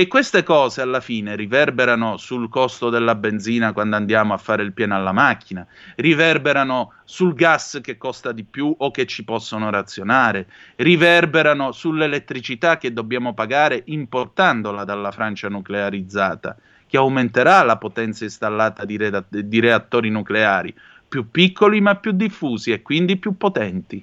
[0.00, 4.72] E queste cose alla fine riverberano sul costo della benzina quando andiamo a fare il
[4.72, 10.46] pieno alla macchina, riverberano sul gas che costa di più o che ci possono razionare,
[10.76, 18.96] riverberano sull'elettricità che dobbiamo pagare importandola dalla Francia nuclearizzata che aumenterà la potenza installata di,
[18.96, 20.74] re- di reattori nucleari,
[21.06, 24.02] più piccoli ma più diffusi e quindi più potenti.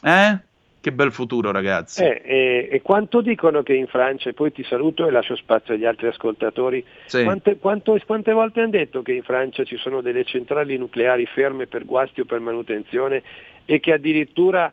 [0.00, 0.38] Eh?
[0.82, 2.02] Che bel futuro, ragazzi.
[2.02, 5.74] Eh, e, e, quanto dicono che in Francia, e poi ti saluto e lascio spazio
[5.74, 7.22] agli altri ascoltatori, sì.
[7.22, 11.68] quante, quanto, quante, volte hanno detto che in Francia ci sono delle centrali nucleari ferme
[11.68, 13.22] per guasti o per manutenzione
[13.64, 14.72] e che addirittura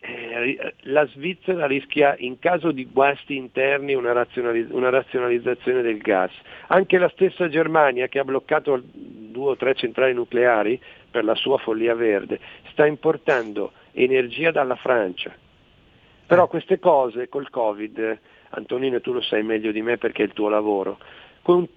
[0.00, 6.32] eh, la Svizzera rischia in caso di guasti interni una, razionaliz- una, razionalizzazione del gas.
[6.66, 10.78] Anche la stessa Germania che ha bloccato due o tre centrali nucleari
[11.10, 12.38] per la sua follia verde
[12.72, 15.34] sta importando energia dalla Francia.
[16.26, 18.18] Però queste cose col Covid,
[18.50, 20.98] Antonino tu lo sai meglio di me perché è il tuo lavoro,
[21.42, 21.68] con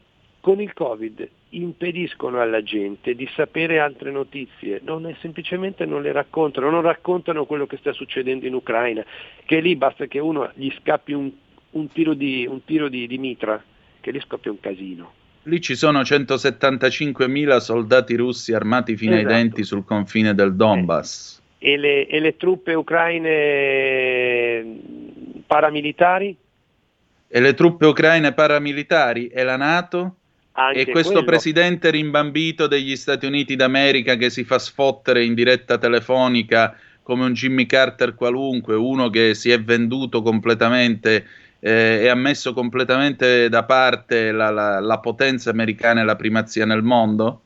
[0.44, 6.12] con il Covid impediscono alla gente di sapere altre notizie, non è, semplicemente non le
[6.12, 9.06] raccontano, non raccontano quello che sta succedendo in Ucraina,
[9.46, 11.32] che lì basta che uno gli scappi un,
[11.70, 13.64] un tiro di, un tiro di, di mitra,
[14.02, 15.14] che lì scoppia un casino.
[15.44, 19.34] Lì ci sono 175.000 soldati russi armati fino esatto.
[19.34, 21.38] ai denti sul confine del Donbass.
[21.38, 21.43] Eh.
[21.66, 23.32] E, le, e le truppe ucraine
[25.48, 26.36] paramilitari?
[27.26, 30.16] E le truppe ucraine paramilitari e la Nato?
[30.52, 31.26] Anche e questo quello.
[31.26, 37.32] presidente rimbambito degli Stati Uniti d'America che si fa sfottere in diretta telefonica come un
[37.32, 41.26] Jimmy Carter qualunque, uno che si è venduto completamente
[41.62, 46.66] eh, e ha messo completamente da parte la, la, la potenza americana e la primazia
[46.66, 47.42] nel mondo?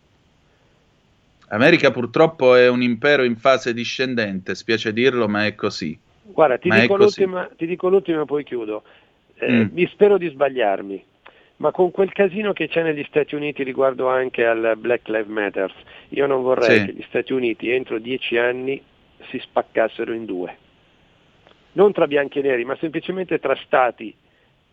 [1.49, 5.97] America purtroppo è un impero in fase discendente, spiace dirlo, ma è così.
[6.23, 7.21] Guarda, ti, dico così.
[7.21, 8.83] l'ultima, ti dico l'ultima, poi chiudo.
[9.35, 9.67] Eh, Mm.
[9.71, 11.03] Mi spero di sbagliarmi,
[11.57, 15.73] ma con quel casino che c'è negli Stati Uniti riguardo anche al Black Lives Matter,
[16.09, 16.85] io non vorrei Sì.
[16.85, 18.81] che gli Stati Uniti entro dieci anni
[19.29, 20.57] si spaccassero in due.
[21.73, 24.13] Non tra bianchi e neri, ma semplicemente tra stati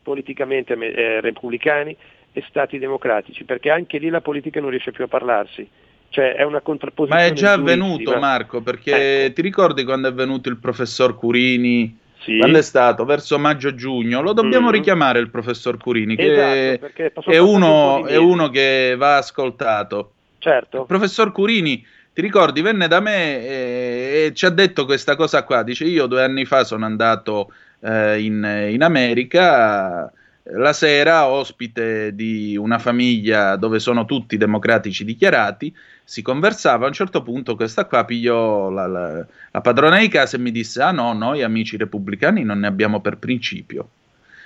[0.02, 1.96] politicamente eh, repubblicani
[2.32, 5.68] e stati democratici, perché anche lì la politica non riesce più a parlarsi.
[6.14, 7.22] Cioè è una contrapposizione.
[7.24, 7.84] Ma è già durissima.
[7.84, 11.98] avvenuto, Marco, perché ti ricordi quando è venuto il professor Curini?
[12.20, 12.36] Sì.
[12.38, 13.04] Quando è stato?
[13.04, 14.22] Verso maggio-giugno.
[14.22, 14.72] Lo dobbiamo Mhm.
[14.74, 20.12] richiamare il professor Curini, che Esatto, è, uno, un è uno che va ascoltato.
[20.38, 20.82] Certo.
[20.82, 25.42] Il professor Curini, ti ricordi, venne da me e, e ci ha detto questa cosa
[25.42, 25.64] qua.
[25.64, 30.10] Dice, io due anni fa sono andato eh, in, in America, eh,
[30.52, 35.74] la sera ospite di una famiglia dove sono tutti democratici dichiarati,
[36.04, 40.36] si conversava, a un certo punto questa qua pigliò la, la- la padrona di casa
[40.36, 43.88] e mi disse, ah no, noi amici repubblicani non ne abbiamo per principio.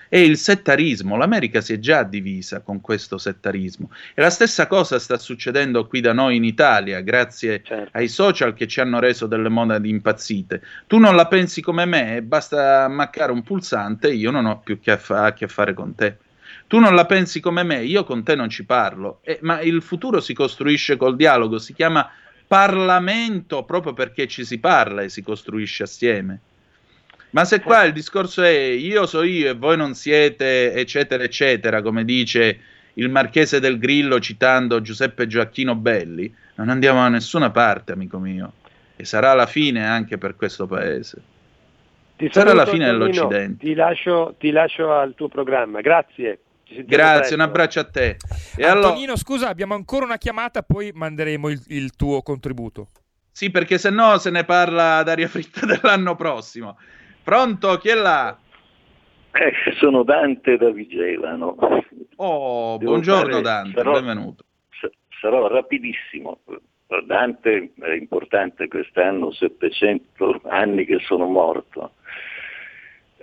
[0.09, 3.91] E il settarismo, l'America si è già divisa con questo settarismo.
[4.15, 8.67] E la stessa cosa sta succedendo qui da noi in Italia, grazie ai social che
[8.67, 10.63] ci hanno reso delle monade impazzite.
[10.87, 14.93] Tu non la pensi come me, basta ammaccare un pulsante, io non ho più che
[14.93, 16.17] a, fa- a che fare con te.
[16.67, 19.21] Tu non la pensi come me, io con te non ci parlo.
[19.23, 22.11] Eh, ma il futuro si costruisce col dialogo, si chiama
[22.47, 26.41] Parlamento proprio perché ci si parla e si costruisce assieme.
[27.31, 31.83] Ma se qua il discorso è io so io e voi non siete, eccetera, eccetera,
[31.83, 32.61] come dice
[32.95, 38.53] il marchese del Grillo citando Giuseppe Gioacchino Belli, non andiamo da nessuna parte, amico mio.
[38.97, 41.23] E sarà la fine anche per questo paese.
[42.17, 43.13] Ti Sarà la fine Antonino.
[43.13, 43.65] dell'Occidente.
[43.65, 45.81] Ti lascio, ti lascio al tuo programma.
[45.81, 46.41] Grazie.
[46.69, 47.35] Grazie, presto.
[47.35, 48.17] un abbraccio a te.
[48.57, 52.89] E allora, Antonino, scusa, abbiamo ancora una chiamata, poi manderemo il, il tuo contributo.
[53.31, 56.77] sì, perché se no se ne parla ad aria fritta dell'anno prossimo.
[57.33, 57.77] Pronto?
[57.77, 58.35] Chi è là?
[59.33, 61.57] Eh, sono Dante da Vigevano.
[62.17, 64.45] Oh, Devo buongiorno fare- Dante, sarò- benvenuto.
[65.21, 66.39] Sarò rapidissimo.
[67.05, 71.97] Dante è importante quest'anno, 700 anni che sono morto.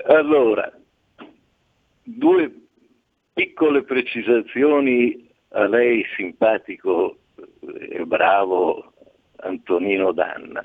[0.05, 0.71] Allora,
[2.03, 2.53] due
[3.33, 7.17] piccole precisazioni a lei simpatico
[7.89, 8.93] e bravo
[9.37, 10.63] Antonino Danna.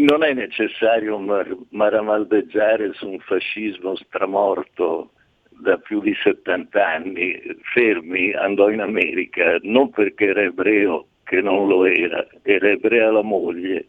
[0.00, 5.10] Non è necessario mar- maramaldeggiare su un fascismo stramorto
[5.50, 7.40] da più di 70 anni.
[7.72, 13.22] Fermi andò in America non perché era ebreo, che non lo era, era ebrea la
[13.22, 13.86] moglie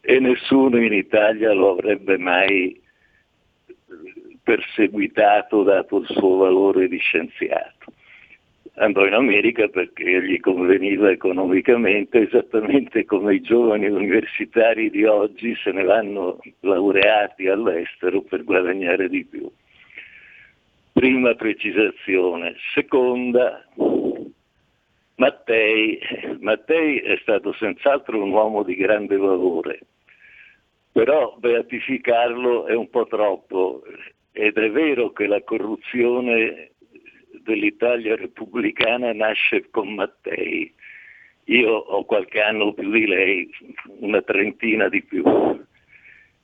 [0.00, 2.80] e nessuno in Italia lo avrebbe mai
[4.42, 7.92] perseguitato dato il suo valore di scienziato.
[8.78, 15.72] Andò in America perché gli conveniva economicamente, esattamente come i giovani universitari di oggi se
[15.72, 19.50] ne vanno laureati all'estero per guadagnare di più.
[20.92, 22.54] Prima precisazione.
[22.72, 23.64] Seconda,
[25.16, 25.98] Mattei.
[26.40, 29.80] Mattei è stato senz'altro un uomo di grande valore,
[30.92, 33.82] però beatificarlo è un po' troppo
[34.30, 36.70] ed è vero che la corruzione
[37.48, 40.70] dell'Italia repubblicana nasce con Mattei.
[41.44, 43.48] Io ho qualche anno più di lei,
[44.00, 45.24] una trentina di più,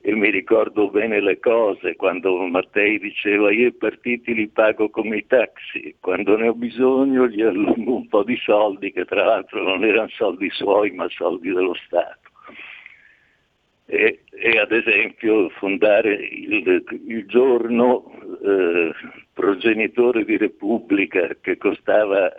[0.01, 5.17] e mi ricordo bene le cose quando Mattei diceva io i partiti li pago come
[5.17, 9.61] i taxi, quando ne ho bisogno gli allungo un po' di soldi, che tra l'altro
[9.61, 12.24] non erano soldi suoi ma soldi dello Stato.
[13.87, 18.11] E, e ad esempio fondare il, il giorno
[18.43, 18.91] eh,
[19.31, 22.33] progenitore di Repubblica che costava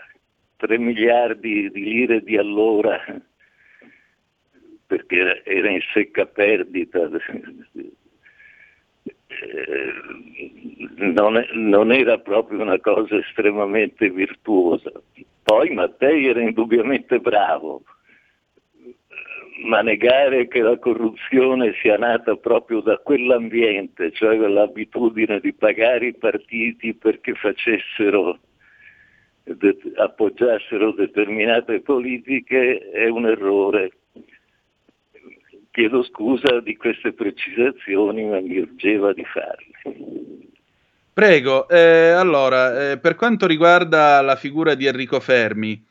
[0.57, 3.01] 3 miliardi di lire di allora
[4.87, 7.09] perché era in secca perdita.
[9.29, 9.93] Eh,
[10.99, 14.91] Non, è- non era proprio una cosa estremamente virtuosa.
[15.43, 17.83] Poi Mattei era indubbiamente bravo,
[19.65, 26.15] ma negare che la corruzione sia nata proprio da quell'ambiente, cioè l'abitudine di pagare i
[26.15, 28.39] partiti perché facessero,
[29.45, 33.93] de- appoggiassero determinate politiche, è un errore.
[35.71, 40.45] Chiedo scusa di queste precisazioni, ma mi urgeva di farle.
[41.13, 45.83] Prego, eh, allora, eh, per quanto riguarda la figura di Enrico Fermi,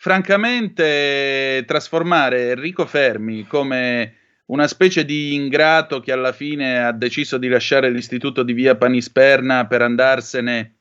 [0.00, 4.14] francamente trasformare Enrico Fermi come
[4.46, 9.66] una specie di ingrato che alla fine ha deciso di lasciare l'istituto di via Panisperna
[9.66, 10.76] per andarsene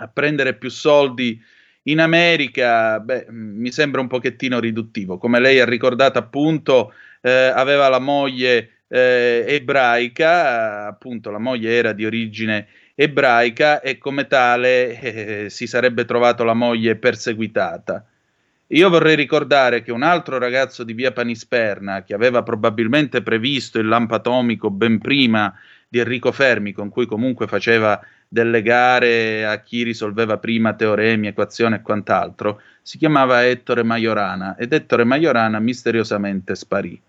[0.00, 1.40] a prendere più soldi
[1.84, 5.16] in America, beh, mi sembra un pochettino riduttivo.
[5.18, 6.92] Come lei ha ricordato, appunto,
[7.22, 14.26] eh, aveva la moglie eh, ebraica, appunto, la moglie era di origine ebraica e come
[14.26, 15.00] tale
[15.46, 18.04] eh, si sarebbe trovato la moglie perseguitata.
[18.70, 23.88] Io vorrei ricordare che un altro ragazzo di via Panisperna, che aveva probabilmente previsto il
[23.88, 25.54] lampo atomico ben prima
[25.88, 31.76] di Enrico Fermi, con cui comunque faceva delle gare a chi risolveva prima teoremi, equazioni
[31.76, 37.00] e quant'altro, si chiamava Ettore Majorana ed Ettore Majorana misteriosamente sparì.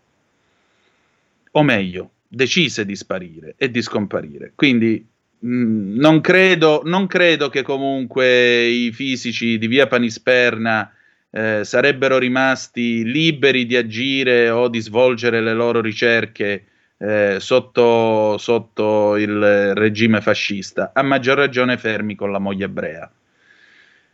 [1.52, 4.54] O meglio, decise di sparire e di scomparire.
[4.56, 5.06] Quindi
[5.46, 10.94] mm, non, credo, non credo che comunque i fisici di via Panisperna
[11.32, 16.66] eh, sarebbero rimasti liberi di agire o di svolgere le loro ricerche
[16.98, 23.10] eh, sotto, sotto, il regime fascista, a maggior ragione fermi con la moglie ebrea.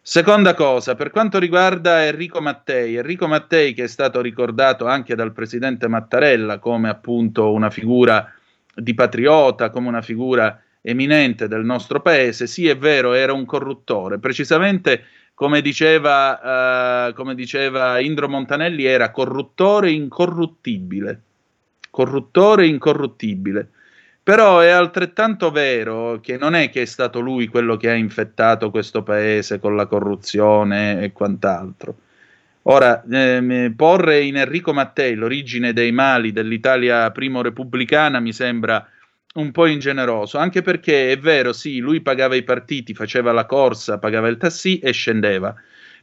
[0.07, 5.33] Seconda cosa, per quanto riguarda Enrico Mattei, Enrico Mattei che è stato ricordato anche dal
[5.33, 8.31] presidente Mattarella come appunto una figura
[8.75, 14.19] di patriota, come una figura eminente del nostro paese, sì è vero, era un corruttore,
[14.19, 15.05] precisamente
[15.35, 21.21] come diceva, uh, come diceva Indro Montanelli, era corruttore incorruttibile.
[21.91, 23.69] Corruttore incorruttibile.
[24.23, 28.71] Però è altrettanto vero che non è che è stato lui quello che ha infettato
[28.71, 31.95] questo paese con la corruzione e quant'altro.
[32.63, 38.89] Ora, eh, porre in Enrico Mattei l'origine dei mali dell'Italia primo repubblicana mi sembra
[39.35, 43.99] un po' ingeneroso, anche perché è vero, sì, lui pagava i partiti, faceva la corsa,
[43.99, 45.53] pagava il tassì e scendeva.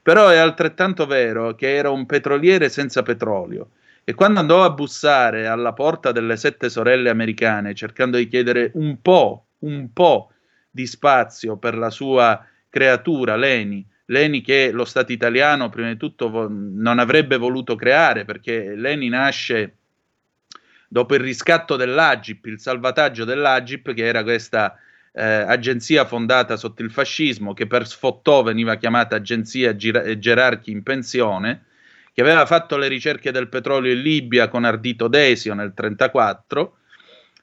[0.03, 3.71] Però è altrettanto vero che era un petroliere senza petrolio.
[4.05, 9.01] E quando andò a bussare alla porta delle sette sorelle americane cercando di chiedere un
[9.01, 10.33] po', un po'
[10.69, 16.49] di spazio per la sua creatura, Leni, Leni che lo Stato italiano prima di tutto
[16.51, 19.77] non avrebbe voluto creare perché Leni nasce
[20.93, 24.79] dopo il riscatto dell'Agip, il salvataggio dell'Agip, che era questa
[25.15, 30.83] eh, agenzia fondata sotto il fascismo, che per sfottò veniva chiamata Agenzia Ger- Gerarchi in
[30.83, 31.65] pensione,
[32.13, 36.77] che aveva fatto le ricerche del petrolio in Libia con Ardito Desio nel 1934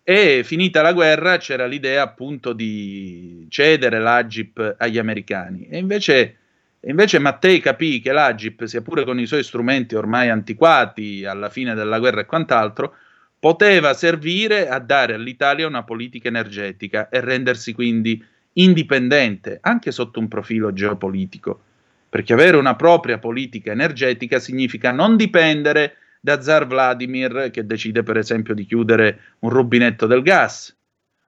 [0.03, 5.67] e finita la guerra c'era l'idea appunto di cedere l'Agip agli americani.
[5.67, 6.37] E invece,
[6.81, 11.73] invece Mattei capì che l'Agip, sia pure con i suoi strumenti ormai antiquati alla fine
[11.73, 12.95] della guerra e quant'altro,
[13.39, 20.27] poteva servire a dare all'Italia una politica energetica e rendersi quindi indipendente anche sotto un
[20.27, 21.61] profilo geopolitico,
[22.09, 28.17] perché avere una propria politica energetica significa non dipendere da zar Vladimir che decide per
[28.17, 30.75] esempio di chiudere un rubinetto del gas,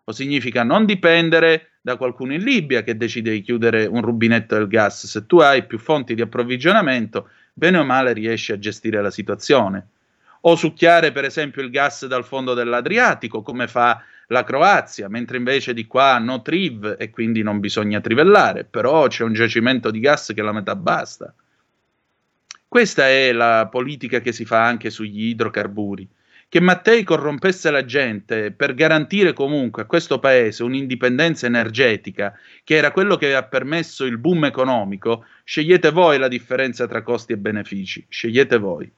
[0.03, 4.67] o significa non dipendere da qualcuno in Libia che decide di chiudere un rubinetto del
[4.67, 5.05] gas.
[5.05, 9.87] Se tu hai più fonti di approvvigionamento, bene o male riesci a gestire la situazione
[10.41, 15.73] o succhiare per esempio il gas dal fondo dell'Adriatico, come fa la Croazia, mentre invece
[15.73, 20.31] di qua no triv e quindi non bisogna trivellare, però c'è un giacimento di gas
[20.33, 21.33] che la metà basta.
[22.67, 26.07] Questa è la politica che si fa anche sugli idrocarburi.
[26.47, 32.91] Che Mattei corrompesse la gente per garantire comunque a questo paese un'indipendenza energetica, che era
[32.91, 38.05] quello che ha permesso il boom economico, scegliete voi la differenza tra costi e benefici,
[38.07, 38.91] scegliete voi.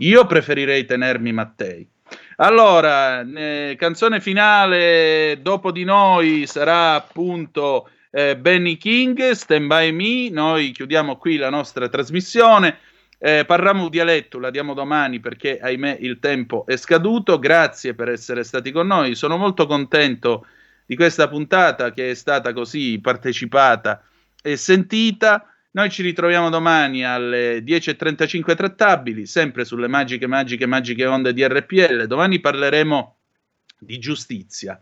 [0.00, 1.88] Io preferirei tenermi Mattei.
[2.36, 10.30] Allora, eh, canzone finale dopo di noi sarà appunto eh, Benny King, Stand By Me.
[10.30, 12.78] Noi chiudiamo qui la nostra trasmissione.
[13.18, 17.40] Eh, parliamo dialetto, la diamo domani perché ahimè il tempo è scaduto.
[17.40, 19.16] Grazie per essere stati con noi.
[19.16, 20.46] Sono molto contento
[20.86, 24.00] di questa puntata che è stata così partecipata
[24.40, 25.44] e sentita.
[25.78, 32.08] Noi ci ritroviamo domani alle 10.35 trattabili, sempre sulle magiche, magiche, magiche onde di RPL.
[32.08, 33.16] Domani parleremo
[33.78, 34.76] di giustizia,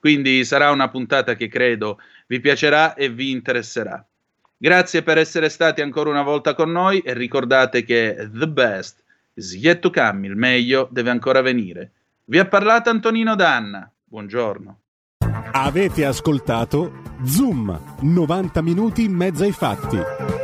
[0.00, 4.04] quindi sarà una puntata che credo vi piacerà e vi interesserà.
[4.56, 9.04] Grazie per essere stati ancora una volta con noi e ricordate che the best
[9.34, 11.92] Yet to come, il meglio deve ancora venire.
[12.24, 13.88] Vi ha parlato Antonino Danna.
[14.02, 14.80] Buongiorno.
[15.52, 20.39] Avete ascoltato Zoom, 90 minuti in mezzo ai fatti.